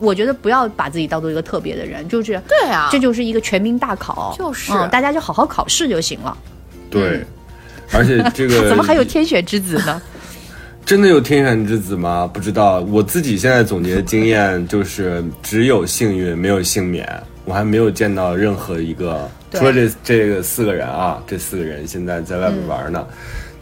[0.00, 4.72] 我觉得不要把自己当做一个特别的人，就是对啊，这就是一个全民大考，就是。
[4.90, 6.36] 大家就好好考试就行了。
[6.90, 7.24] 对，
[7.92, 10.00] 而且这个 怎么还有天选之子呢？
[10.86, 12.30] 真的有天选之子吗？
[12.32, 12.80] 不知道。
[12.80, 17.04] 我自己现在总结的经验就是，只有幸运，没有幸免。
[17.44, 23.06] 我还没有见到任何一个，除了这这个四个人啊，这四个人现在在外面玩呢，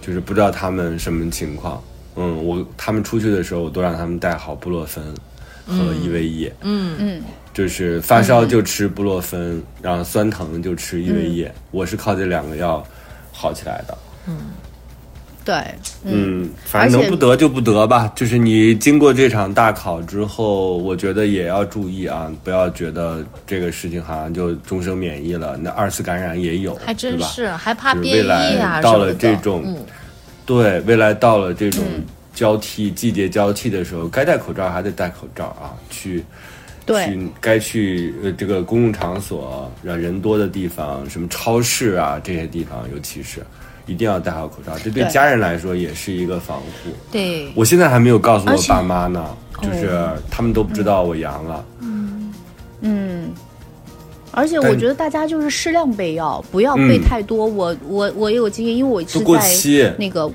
[0.03, 1.83] 就是不知道他们什么情况。
[2.16, 5.03] 嗯，我他们出去的时候，我都让他们带好布洛芬
[5.66, 6.55] 和依维液。
[6.62, 7.22] 嗯嗯，
[7.55, 11.51] 就是发烧就吃布洛芬，然后酸疼就吃依维液。
[11.70, 12.87] 我是靠这两个药
[13.33, 13.97] 好起来的。
[14.27, 14.37] 嗯。
[15.45, 15.55] 对，
[16.05, 18.11] 嗯，反正能不得就不得吧。
[18.16, 25.55] 就是你经过这场大考之后，我觉得也要注意啊，不要觉得这个事情好像就终生免疫了。
[25.59, 29.77] 那二次感染也有，还真是，还怕变异啊到了这种，
[30.47, 31.85] 对，未来到了这种
[32.35, 35.77] 交替季节交替的时候，该戴口罩还得戴口罩啊。
[35.91, 36.25] 去，
[36.87, 43.41] 去该去呃这个公共场所、让人多的地方，什么超市啊这些地方，尤其是。
[43.87, 46.91] 一定要戴好口罩，这对家人来说也是一个防护。
[47.12, 49.24] 对，我现在还没有告诉我爸妈呢，
[49.61, 51.64] 就是他们都不知道我阳了。
[51.80, 52.32] 嗯
[52.80, 53.30] 嗯，
[54.30, 57.47] 而且我觉得大家就是适量备药，不要备太多。
[57.47, 60.30] 我我我也有经验，因为我是在那个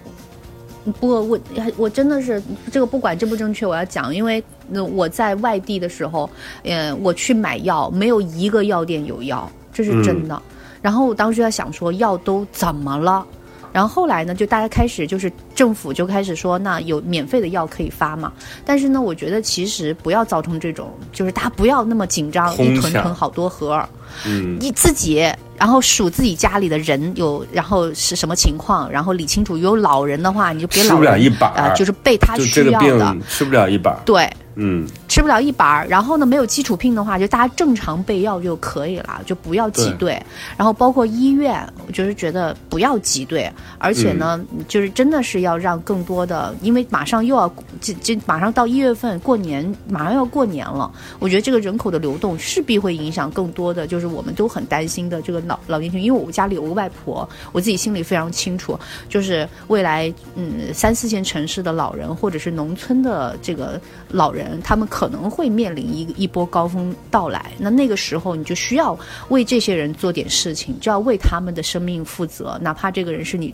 [1.00, 1.40] 不，我
[1.76, 2.42] 我真的是
[2.72, 4.44] 这个不管正不正确，我要讲，因为
[4.94, 6.30] 我在外地的时候，
[6.64, 10.40] 嗯，我去买药，没有一个药店有药，这是真的。
[10.82, 13.26] 然后我当时在想说，药都怎么了？
[13.80, 18.30] 然后后来呢，就大家开始就是政府就开始说，那有免费的药可以发嘛。
[18.66, 23.82] 但是呢，我觉得其实不要造成这种，就是大家不要那么紧张，一囤囤好多盒，
[24.26, 29.58] 嗯，你自己然后数自己家里的人有，然后是什么情况，然后理清楚。
[29.58, 33.98] 有老人的话，你就别老吃不了一把啊，就是被他需要的，吃不了一把。
[34.06, 40.22] 对，嗯，吃不了一板儿，然后呢没有基础病的话，就大家正常备药就可以了，就不要挤兑。
[40.56, 47.52] 然后包括医院，我就是觉得不要挤兑，而且呢，就是真的是要让更多的，因为马上又要
[47.82, 58.80] 这这马上到一月份过年，马上要过年了，我觉得这个人口的流动势必会影响更多的，就是我们都很担心的这个老老年群，因为我家里有个外婆，我自己心里非常清楚，
[59.10, 68.98] 就是未来嗯三四线城市的老人或者是农村的这个老人，他们可能会面临一一波高峰到来，那那个时候你就需要
[69.30, 73.54] 为这些人做点事情，就要为他们的生命负责，哪怕这个人是你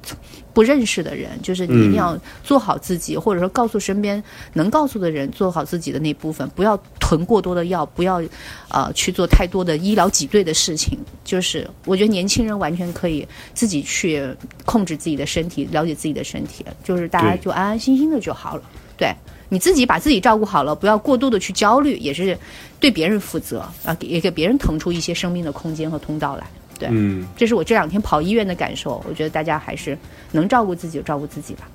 [0.53, 4.23] 不认识的人，就是你一定要做好自己，或者说告诉身边
[4.53, 8.21] 能告诉的人做好自己的那部分，不要囤过多的药，不要
[8.69, 10.97] 呃去做太多的医疗挤兑的事情。
[11.23, 14.23] 就是我觉得年轻人完全可以自己去
[14.63, 18.63] 控制自己的身体，了解自己的身体，就是大家就安安心心的就好了。
[18.97, 19.13] 对。
[19.55, 22.37] 你自己把自己照顾好了，不要过度的去焦虑，也是
[22.77, 26.45] 对别人负责啊，也给别人腾出一些生命的空间和通道来。
[26.77, 29.01] 对，嗯，这是我这两天跑医院的感受。
[29.07, 29.97] 我觉得大家还是
[30.33, 31.69] 能照顾自己就照顾自己吧。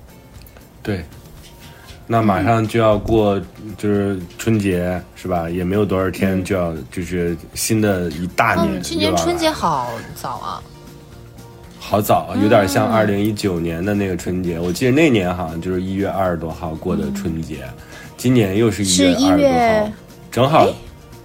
[0.83, 1.03] 对，
[2.05, 3.41] 那马上就要过
[3.79, 5.49] 就是春节是吧？
[5.49, 8.79] 也没有多少天就要就是新的一大年。
[8.79, 10.61] 今年春节好早啊。
[11.91, 14.57] 好早，有点像二零一九年的那个春节。
[14.57, 17.65] 我记得那年好像就是一月二十多号过的春节，
[18.15, 19.91] 今年又是一月二十多号，
[20.31, 20.67] 正好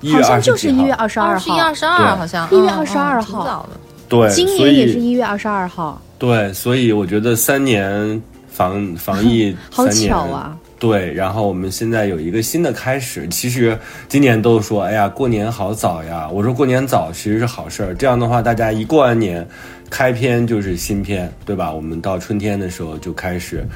[0.00, 3.68] 一月二十就是一月二十二号，一月二十二好像一月二十二号，
[4.08, 6.02] 对，今年也是一月二十二号。
[6.18, 10.56] 对，所以我觉得三年防防疫， 好巧啊。
[10.80, 13.26] 对，然后我们现在有一个新的开始。
[13.28, 16.28] 其实今年都说，哎呀，过年好早呀。
[16.30, 19.46] 我说过年早其实是好事儿，这样的话大家一过完年。
[19.90, 21.72] 开篇就是新篇，对吧？
[21.72, 23.66] 我们到春天的时候就开始，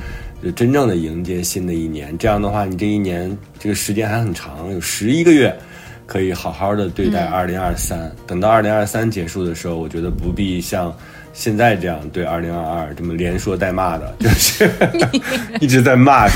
[0.43, 2.17] 就真正的迎接新的一年。
[2.19, 5.57] 这样的话，你这一年这个时间还很长，有十一个月，
[6.07, 8.11] 可以好好的对待二零二三。
[8.27, 10.95] 等到二零二三结束的时候，我觉得不必像
[11.33, 14.69] 现在这样对二零二二这么连说带骂的，就是
[15.61, 16.27] 一直在骂，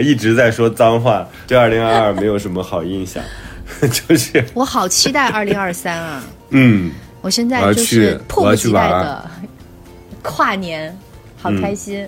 [0.00, 3.22] 一直在说脏话，对二零二二没有什么好印象。
[3.90, 6.22] 就是我好期待二零二三啊！
[6.50, 6.90] 嗯。
[7.22, 9.30] 我现在就是迫不及待的
[10.22, 10.94] 跨年，
[11.40, 12.06] 好开心。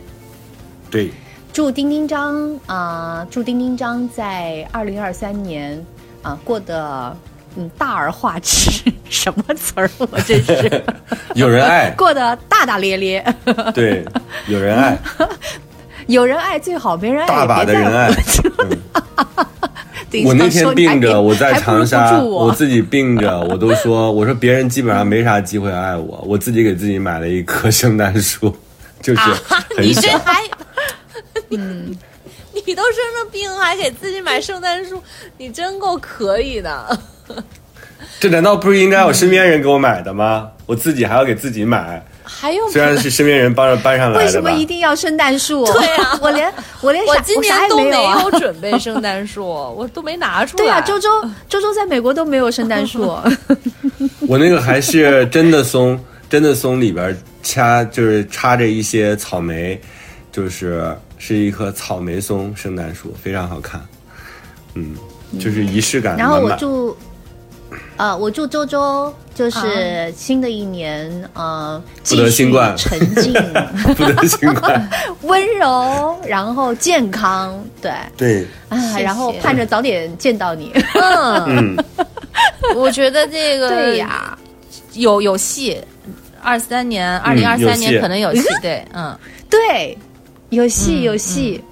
[0.91, 1.11] 对，
[1.53, 5.83] 祝丁丁张啊，祝丁丁张在二零二三年
[6.23, 7.17] 啊过得
[7.57, 8.71] 嗯大而化之，
[9.09, 9.91] 什么词儿？
[9.99, 10.85] 我真是
[11.35, 13.25] 有人爱， 过得大大咧咧。
[13.73, 14.05] 对，
[14.49, 14.99] 有人爱，
[16.09, 18.11] 有人爱最好，没人爱大把的人爱。
[20.25, 28.55] 我那天病着，我在长沙，我自己病着，我都说，我说别人基本上没啥机会爱我，我自己给自己买了一棵 圣诞树，
[29.01, 29.21] 就是
[29.81, 30.43] 你这还，
[31.51, 31.97] 嗯，
[32.53, 35.03] 你都生了病还给自己买圣诞树，
[35.39, 37.01] 你真够可以的。
[38.21, 40.51] 这难道不是应该我身边人给我买的吗？
[40.67, 42.05] 我自己还要给自己买。
[42.25, 45.65] 还有，虽然是身边人帮着搬上来的，为什么一定要圣诞树？
[45.67, 46.51] 对啊， 我连
[46.81, 49.47] 我连我今年都没有准备圣诞树，
[49.77, 50.65] 我都没拿出来。
[50.65, 51.09] 对啊，周周
[51.49, 53.15] 周周在美国都没有圣诞树。
[54.27, 59.79] 我那个还是真的松，真的松里边掐就是插着一些草莓，
[60.33, 63.81] 就是是一棵草莓松圣诞树，非常好看。
[64.75, 64.97] 嗯，
[65.39, 66.17] 就是仪式感。
[66.17, 66.97] 然后我祝。
[67.97, 73.33] 呃，我祝周周就是新的一年，呃，不得新冠，沉静，
[73.97, 74.91] 不得新冠，
[75.23, 77.93] 温柔，然后健康，对。
[78.17, 78.47] 对。
[78.69, 80.73] 啊，然后盼着早点见到你。
[81.47, 81.77] 嗯，
[82.75, 84.37] 我觉得这个对呀，
[84.95, 85.81] 有有戏，
[86.43, 89.17] 二三年，二零二三年可能有戏，对，嗯，
[89.49, 89.97] 对，
[90.51, 91.63] 有戏有戏。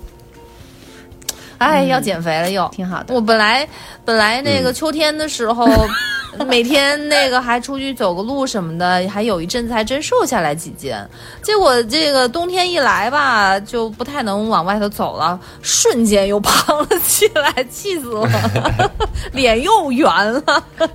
[1.63, 3.15] 哎，要减肥了又，挺好的。
[3.15, 3.67] 我本来
[4.05, 5.67] 本来那个秋天的时候，
[6.47, 10.95] 每天那个还出去走个路什么的，还有一阵子还真瘦下来几斤。
[11.43, 18.91] 结果这个冬天一来吧，就不太能往外头走了，瞬间又胖了起来，气死我了，
[19.33, 20.65] 脸又圆了。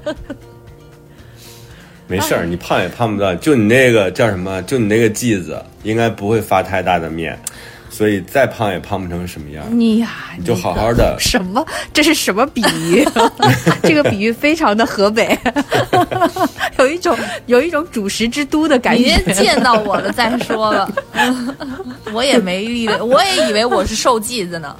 [2.09, 4.61] 没事儿，你胖也胖不到，就你那个叫什么？
[4.63, 7.37] 就你那个剂子，应该不会发太大的面。
[7.97, 9.65] 所以再胖也胖不成什么样。
[9.71, 10.09] 你呀，
[10.45, 11.17] 就好好的。
[11.19, 11.65] 什么？
[11.91, 13.03] 这是什么比喻？
[13.81, 15.35] 这个比喻非常的河北，
[16.77, 17.17] 有一种
[17.47, 19.19] 有一种主食之都的感觉。
[19.25, 20.87] 别见到我了再说了，
[22.13, 24.75] 我也没以为，我也以为我是瘦剂子呢。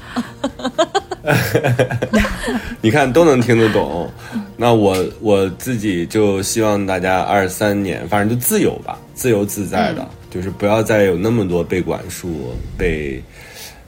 [2.79, 4.07] 你看都能听得懂，
[4.55, 10.07] 那我我自己就希望大家二三年，反正就自由吧，自由自在的。
[10.29, 13.23] 就是不要再有那么多被管束、被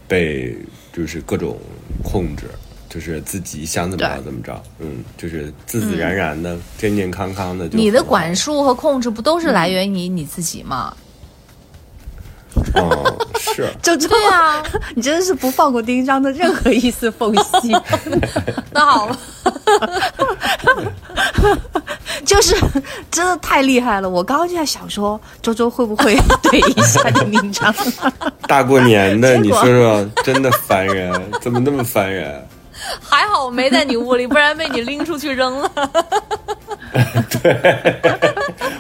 [0.08, 0.56] 被
[0.94, 1.58] 就是各种
[2.04, 2.46] 控制，
[2.90, 7.68] 就是自己想怎么着怎么着，嗯，就是自自然然的、健健康康的。
[7.72, 10.96] 你的管束和控制不都是来源于你自己吗？
[12.74, 14.66] 哦，是， 就这样，
[14.96, 17.72] 你真的是不放过丁章的任何一丝缝隙。
[18.74, 19.18] 那好吧，
[22.30, 22.56] 就是
[23.10, 24.08] 真的太厉害了。
[24.08, 26.16] 我刚刚就在想说，周周会不会
[26.46, 27.74] 怼一下丁章？
[28.48, 31.12] 大过年的，你说说，真的烦人，
[31.42, 32.40] 怎么那么烦人？
[33.02, 35.72] 还好我没在你屋里，不然被你拎出去扔了。
[37.42, 37.58] 对，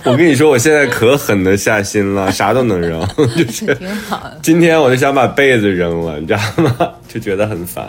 [0.03, 3.03] 我跟你说，我现在可狠的下心了，啥都能扔，
[3.35, 4.29] 就是挺好。
[4.43, 6.91] 今天我就想把被子扔了，你知道吗？
[7.09, 7.83] 就觉得很烦。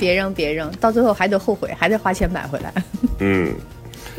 [0.00, 2.74] 别扔，别扔，到最后还得后悔，还得花钱买回来。
[3.20, 3.54] 嗯。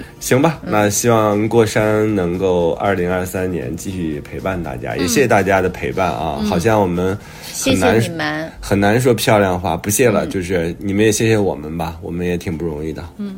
[0.19, 6.39] 行吧，那希望过山能够二零二三年继续陪伴大家，也谢谢大家的陪伴啊！
[6.49, 7.17] 好像我们
[7.63, 8.51] 很难你们。
[8.59, 13.03] 很难说漂亮话，不谢了，就是你们也谢谢我们吧，我们也挺不容易的。
[13.17, 13.35] 嗯，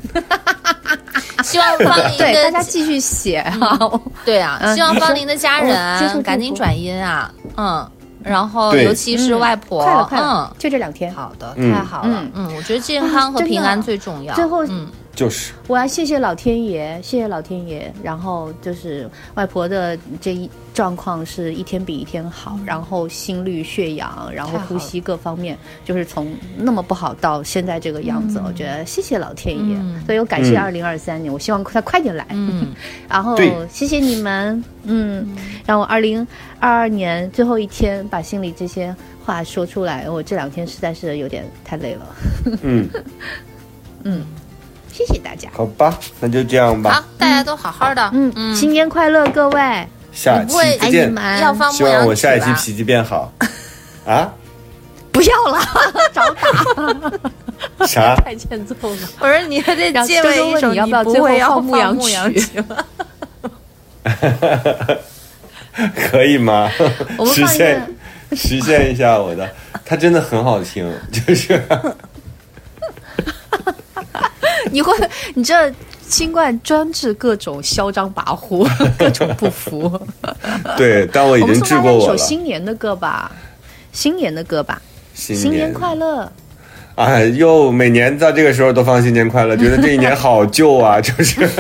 [1.44, 3.78] 希望方林 对大家继续写哈，
[4.26, 7.90] 对啊，希望方林的家人赶紧转阴啊，嗯，
[8.24, 14.34] 然后尤其是外婆，快了快了，就这两天，好的，太好了，嗯，我觉得健康和平安最重要。
[14.36, 14.88] 最后，嗯。
[15.20, 17.94] 就是，我要谢谢老天爷，谢谢老天爷。
[18.02, 28.42] 然后就是外婆的这一状况是一天比一天好，然后心率、血氧，然后呼吸各方面，就是从那么不好到现在这个样子。
[28.46, 32.26] 我觉得谢谢老天爷，所以我感谢二零二三年，我希望他快点来。
[32.30, 32.68] 嗯
[33.10, 36.26] 然后谢谢你们，嗯，让我二零
[36.62, 38.96] 二二年最后一天把心里这些
[39.26, 40.10] 话说出来。
[40.10, 42.16] 我这两天实在是有点太累了。
[42.62, 42.88] 嗯
[44.04, 44.26] 嗯。
[45.00, 46.92] 谢谢大家，好吧，那就这样吧。
[46.92, 49.88] 好，大家都好好的，嗯嗯，新年快乐，各位。
[50.12, 51.16] 下期再见。
[51.72, 53.32] 希望我下一期脾气变好。
[54.06, 54.30] 啊？
[55.14, 55.58] 不要了，
[56.12, 56.22] 找
[57.78, 57.88] 打。
[57.88, 58.14] 啥？
[58.18, 58.98] 太欠揍了。
[59.20, 61.64] 我说你还得结尾一首，你要不要最后放
[61.96, 62.62] 牧羊曲？
[65.96, 66.70] 可以吗？
[67.34, 67.96] 实现
[68.34, 69.50] 实现一下我的，
[69.86, 71.64] 它真的很好听，就是。
[74.72, 74.94] 你会，
[75.36, 75.74] 你这
[76.08, 78.68] 新冠专治各种嚣张跋扈，
[78.98, 80.00] 各种不服。
[80.78, 82.04] 对，但我已经治过我了。
[82.04, 83.32] 一首新年的歌吧，
[83.92, 84.82] 新年的歌吧，
[85.14, 86.32] 新年快乐。
[86.96, 91.48] 哎呦，每年到这个时候都放新年快乐，觉得这一年好旧啊，就是。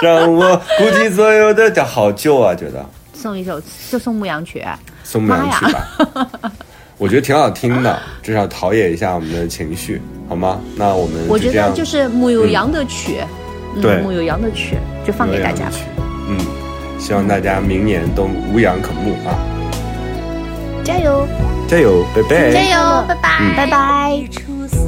[0.00, 2.84] 让我估计所有的叫好旧啊，觉得。
[3.12, 3.60] 送一首，
[3.90, 4.64] 就送牧羊曲。
[5.02, 5.88] 送牧羊曲吧。
[6.98, 10.60] 我觉得挺好听的，至少陶冶一下我们的情绪，好吗？
[10.76, 13.20] 那我们我觉得就是木有羊的曲，
[13.80, 14.76] 对，木有羊的曲
[15.06, 15.70] 就放给大家。
[16.28, 16.36] 嗯，
[16.98, 19.38] 希望大家明年都无羊可牧啊！
[20.84, 21.26] 加油，
[21.68, 22.50] 加油，拜拜！
[22.50, 24.87] 加油，拜拜，拜拜。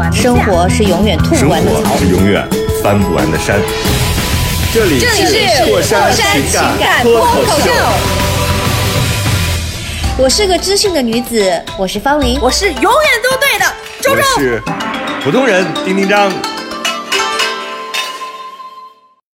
[0.00, 2.42] 完的生活是永远吐不完的草，是永远
[2.82, 3.60] 翻不完的山。
[4.72, 6.42] 这里是过山情
[6.80, 7.70] 感脱口秀。
[10.16, 12.90] 我是个知性的女子，我是方玲，我是永远
[13.22, 13.66] 都对的
[14.00, 14.62] 周周，我是
[15.22, 16.32] 普通人丁丁张。